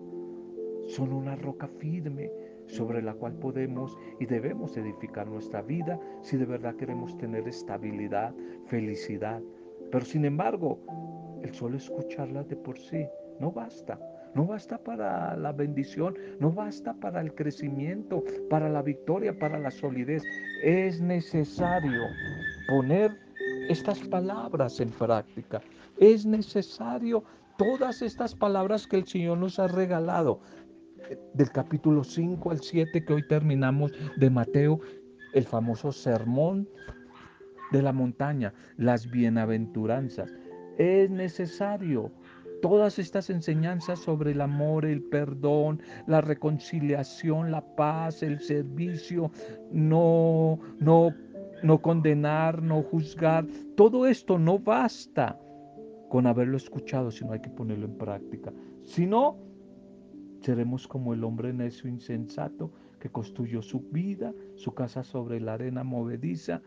son 0.88 1.12
una 1.12 1.36
roca 1.36 1.68
firme 1.78 2.30
sobre 2.66 3.02
la 3.02 3.14
cual 3.14 3.34
podemos 3.34 3.96
y 4.18 4.26
debemos 4.26 4.76
edificar 4.76 5.26
nuestra 5.26 5.62
vida 5.62 6.00
si 6.22 6.36
de 6.36 6.46
verdad 6.46 6.74
queremos 6.76 7.16
tener 7.18 7.46
estabilidad, 7.46 8.34
felicidad. 8.66 9.42
Pero 9.90 10.04
sin 10.04 10.24
embargo, 10.24 10.78
el 11.42 11.54
solo 11.54 11.76
escucharlas 11.76 12.48
de 12.48 12.56
por 12.56 12.78
sí 12.78 13.06
no 13.40 13.52
basta. 13.52 13.98
No 14.36 14.44
basta 14.44 14.76
para 14.76 15.34
la 15.34 15.50
bendición, 15.52 16.14
no 16.40 16.52
basta 16.52 16.92
para 16.92 17.22
el 17.22 17.34
crecimiento, 17.34 18.22
para 18.50 18.68
la 18.68 18.82
victoria, 18.82 19.38
para 19.38 19.58
la 19.58 19.70
solidez. 19.70 20.22
Es 20.62 21.00
necesario 21.00 22.02
poner 22.68 23.16
estas 23.70 23.98
palabras 24.00 24.78
en 24.78 24.90
práctica. 24.90 25.62
Es 25.96 26.26
necesario 26.26 27.24
todas 27.56 28.02
estas 28.02 28.34
palabras 28.34 28.86
que 28.86 28.96
el 28.96 29.06
Señor 29.06 29.38
nos 29.38 29.58
ha 29.58 29.68
regalado. 29.68 30.40
del 31.32 31.50
capítulo 31.50 32.04
5 32.04 32.50
al 32.50 32.60
7 32.60 33.04
que 33.06 33.12
hoy 33.14 33.26
terminamos 33.28 33.92
de 34.16 34.28
Mateo, 34.28 34.80
el 35.32 35.44
famoso 35.44 35.92
sermón 35.92 36.68
de 37.72 37.80
la 37.80 37.92
montaña, 37.92 38.52
las 38.76 39.10
bienaventuranzas. 39.10 40.30
Es 40.76 41.08
necesario 41.08 42.10
todas 42.62 42.98
estas 42.98 43.30
enseñanzas 43.30 43.98
sobre 44.00 44.32
el 44.32 44.40
amor, 44.40 44.84
el 44.84 45.02
perdón, 45.02 45.80
la 46.06 46.20
reconciliación, 46.20 47.50
la 47.50 47.62
paz, 47.76 48.22
el 48.22 48.40
servicio, 48.40 49.30
no, 49.70 50.58
no, 50.78 51.14
no 51.62 51.82
condenar, 51.82 52.62
no 52.62 52.82
juzgar, 52.82 53.46
todo 53.76 54.06
esto 54.06 54.38
no 54.38 54.58
basta 54.58 55.38
con 56.08 56.26
haberlo 56.26 56.56
escuchado, 56.56 57.10
sino 57.10 57.32
hay 57.32 57.40
que 57.40 57.50
ponerlo 57.50 57.86
en 57.86 57.98
práctica. 57.98 58.52
Si 58.84 59.06
no, 59.06 59.36
seremos 60.40 60.86
como 60.86 61.12
el 61.12 61.24
hombre 61.24 61.52
necio 61.52 61.90
insensato 61.90 62.70
que 63.00 63.10
construyó 63.10 63.62
su 63.62 63.80
vida, 63.80 64.32
su 64.54 64.72
casa 64.72 65.02
sobre 65.02 65.40
la 65.40 65.54
arena 65.54 65.84
movediza, 65.84 66.62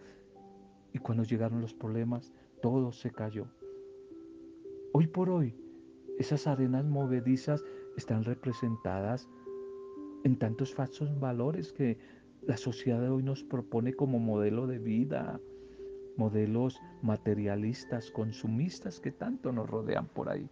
y 0.94 1.00
cuando 1.00 1.24
llegaron 1.24 1.62
los 1.62 1.74
problemas, 1.74 2.34
todo 2.62 2.92
se 2.92 3.12
cayó. 3.12 3.48
Hoy 4.92 5.08
por 5.08 5.30
hoy, 5.30 5.56
esas 6.20 6.46
arenas 6.48 6.86
movedizas 6.86 7.64
están 7.98 8.24
representadas 8.24 9.28
en 10.24 10.38
tantos 10.38 10.76
falsos 10.76 11.18
valores 11.20 11.72
que 11.72 11.98
la 12.42 12.58
sociedad 12.58 13.02
de 13.02 13.10
hoy 13.10 13.24
nos 13.24 13.44
propone 13.44 13.94
como 13.94 14.20
modelo 14.20 14.68
de 14.68 14.80
vida, 14.80 15.40
modelos 16.18 16.80
materialistas, 17.02 18.12
consumistas 18.12 19.00
que 19.00 19.12
tanto 19.12 19.52
nos 19.52 19.70
rodean 19.70 20.08
por 20.08 20.30
ahí. 20.30 20.50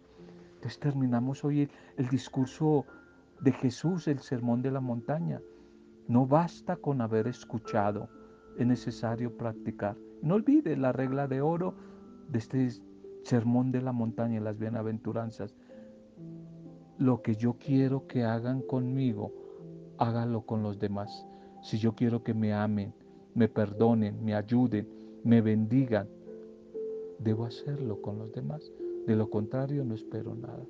Entonces 0.54 0.80
terminamos 0.80 1.44
hoy 1.44 1.68
el, 1.96 2.08
discurso 2.08 2.86
de 3.40 3.52
Jesús, 3.52 4.08
el 4.08 4.18
sermón 4.20 4.62
de 4.62 4.70
la 4.70 4.80
montaña. 4.80 5.40
No 6.08 6.26
basta 6.26 6.76
con 6.76 7.00
haber 7.02 7.28
escuchado, 7.28 8.08
es 8.58 8.66
necesario 8.66 9.36
practicar. 9.36 9.96
No 10.22 10.34
olvide 10.34 10.76
la 10.76 10.92
regla 10.92 11.28
de 11.28 11.42
oro 11.42 11.74
de 12.28 12.38
este 12.38 12.68
sermón 13.22 13.70
de 13.70 13.82
la 13.82 13.92
montaña, 13.92 14.40
las 14.40 14.58
bienaventuranzas. 14.58 15.54
Lo 16.98 17.22
que 17.22 17.36
yo 17.36 17.54
quiero 17.54 18.08
que 18.08 18.24
hagan 18.24 18.60
conmigo, 18.60 19.32
hágalo 19.98 20.42
con 20.42 20.64
los 20.64 20.80
demás. 20.80 21.26
Si 21.62 21.78
yo 21.78 21.94
quiero 21.94 22.24
que 22.24 22.34
me 22.34 22.52
amen, 22.52 22.92
me 23.34 23.48
perdonen, 23.48 24.24
me 24.24 24.34
ayuden, 24.34 24.88
me 25.22 25.40
bendigan, 25.40 26.08
debo 27.20 27.44
hacerlo 27.44 28.02
con 28.02 28.18
los 28.18 28.32
demás. 28.32 28.72
De 29.06 29.14
lo 29.14 29.30
contrario, 29.30 29.84
no 29.84 29.94
espero 29.94 30.34
nada. 30.34 30.66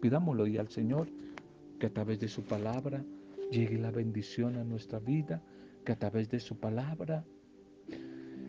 Pidámoslo 0.00 0.48
y 0.48 0.58
al 0.58 0.68
Señor 0.68 1.08
que 1.78 1.86
a 1.86 1.90
través 1.90 2.18
de 2.18 2.26
su 2.26 2.42
palabra 2.42 3.04
llegue 3.52 3.78
la 3.78 3.92
bendición 3.92 4.56
a 4.56 4.64
nuestra 4.64 4.98
vida, 4.98 5.42
que 5.84 5.92
a 5.92 5.98
través 5.98 6.28
de 6.28 6.40
su 6.40 6.56
palabra 6.56 7.24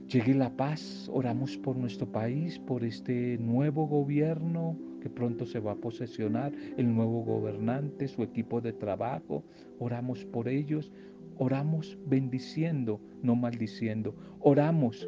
llegue 0.08 0.34
la 0.34 0.58
paz. 0.58 1.08
Oramos 1.13 1.58
por 1.58 1.78
nuestro 1.78 2.12
país, 2.12 2.58
por 2.58 2.84
este 2.84 3.38
nuevo 3.38 3.86
gobierno 3.86 4.88
que 5.00 5.10
pronto 5.10 5.46
se 5.46 5.60
va 5.60 5.74
a 5.74 5.76
posesionar, 5.76 6.52
el 6.78 6.94
nuevo 6.94 7.24
gobernante, 7.24 8.08
su 8.08 8.24
equipo 8.24 8.62
de 8.62 8.74
trabajo. 8.74 9.44
Oramos 9.80 10.26
por 10.26 10.48
ellos. 10.48 10.92
Oramos 11.38 11.98
bendiciendo, 12.06 13.00
no 13.24 13.36
maldiciendo. 13.36 14.14
Oramos 14.42 15.08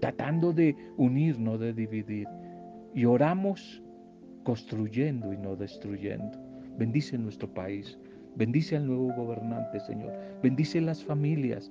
tratando 0.00 0.52
de 0.52 0.76
unir, 0.96 1.38
no 1.38 1.58
de 1.58 1.72
dividir. 1.72 2.26
Y 2.94 3.04
oramos 3.04 3.82
construyendo 4.42 5.32
y 5.32 5.38
no 5.38 5.56
destruyendo. 5.56 6.38
Bendice 6.78 7.16
nuestro 7.18 7.52
país. 7.52 7.98
Bendice 8.36 8.76
al 8.76 8.86
nuevo 8.86 9.12
gobernante, 9.14 9.78
Señor. 9.80 10.12
Bendice 10.42 10.80
las 10.80 11.04
familias. 11.04 11.70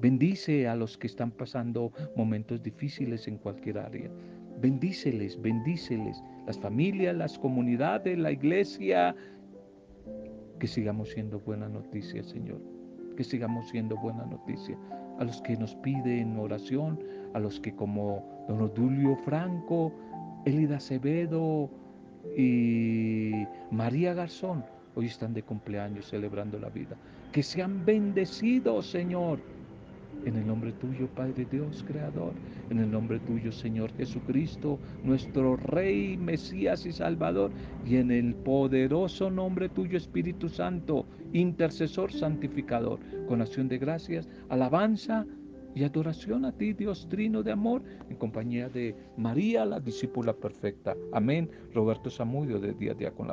Bendice 0.00 0.68
a 0.68 0.76
los 0.76 0.96
que 0.96 1.08
están 1.08 1.32
pasando 1.32 1.92
momentos 2.14 2.62
difíciles 2.62 3.26
en 3.26 3.36
cualquier 3.36 3.78
área. 3.78 4.08
Bendíceles, 4.60 5.40
bendíceles. 5.40 6.22
Las 6.46 6.58
familias, 6.58 7.16
las 7.16 7.38
comunidades, 7.38 8.18
la 8.18 8.32
iglesia. 8.32 9.14
Que 10.58 10.66
sigamos 10.66 11.10
siendo 11.10 11.40
buena 11.40 11.68
noticia, 11.68 12.22
Señor. 12.24 12.60
Que 13.16 13.24
sigamos 13.24 13.68
siendo 13.68 13.96
buena 13.96 14.24
noticia. 14.26 14.76
A 15.18 15.24
los 15.24 15.40
que 15.42 15.56
nos 15.56 15.74
piden 15.76 16.38
oración, 16.38 16.98
a 17.34 17.40
los 17.40 17.60
que 17.60 17.74
como 17.74 18.24
don 18.48 18.62
Odulio 18.62 19.16
Franco, 19.16 19.92
Elida 20.44 20.76
Acevedo 20.76 21.70
y 22.36 23.32
María 23.70 24.14
Garzón 24.14 24.64
hoy 24.94 25.06
están 25.06 25.34
de 25.34 25.42
cumpleaños 25.42 26.08
celebrando 26.08 26.58
la 26.58 26.68
vida. 26.68 26.96
Que 27.32 27.42
sean 27.42 27.84
bendecidos, 27.84 28.90
Señor 28.90 29.38
en 30.24 30.36
el 30.36 30.46
nombre 30.46 30.72
tuyo, 30.72 31.08
Padre 31.08 31.46
Dios, 31.50 31.84
Creador. 31.86 32.32
En 32.70 32.78
el 32.78 32.90
nombre 32.90 33.18
tuyo, 33.20 33.52
Señor 33.52 33.92
Jesucristo, 33.96 34.78
nuestro 35.02 35.56
Rey, 35.56 36.16
Mesías 36.16 36.86
y 36.86 36.92
Salvador. 36.92 37.50
Y 37.86 37.96
en 37.96 38.10
el 38.10 38.34
poderoso 38.34 39.30
nombre 39.30 39.68
tuyo, 39.68 39.96
Espíritu 39.96 40.48
Santo, 40.48 41.06
intercesor 41.32 42.12
santificador. 42.12 42.98
Con 43.26 43.42
acción 43.42 43.68
de 43.68 43.78
gracias, 43.78 44.28
alabanza 44.48 45.26
y 45.74 45.84
adoración 45.84 46.44
a 46.44 46.52
ti, 46.52 46.72
Dios 46.72 47.06
Trino 47.08 47.42
de 47.42 47.52
amor, 47.52 47.82
en 48.08 48.16
compañía 48.16 48.68
de 48.68 48.94
María, 49.16 49.64
la 49.64 49.80
discípula 49.80 50.32
perfecta. 50.32 50.96
Amén. 51.12 51.50
Roberto 51.74 52.10
Samudio, 52.10 52.58
de 52.58 52.72
Día 52.72 52.92
a 52.92 52.94
Día 52.94 53.10
con 53.12 53.26
la 53.26 53.26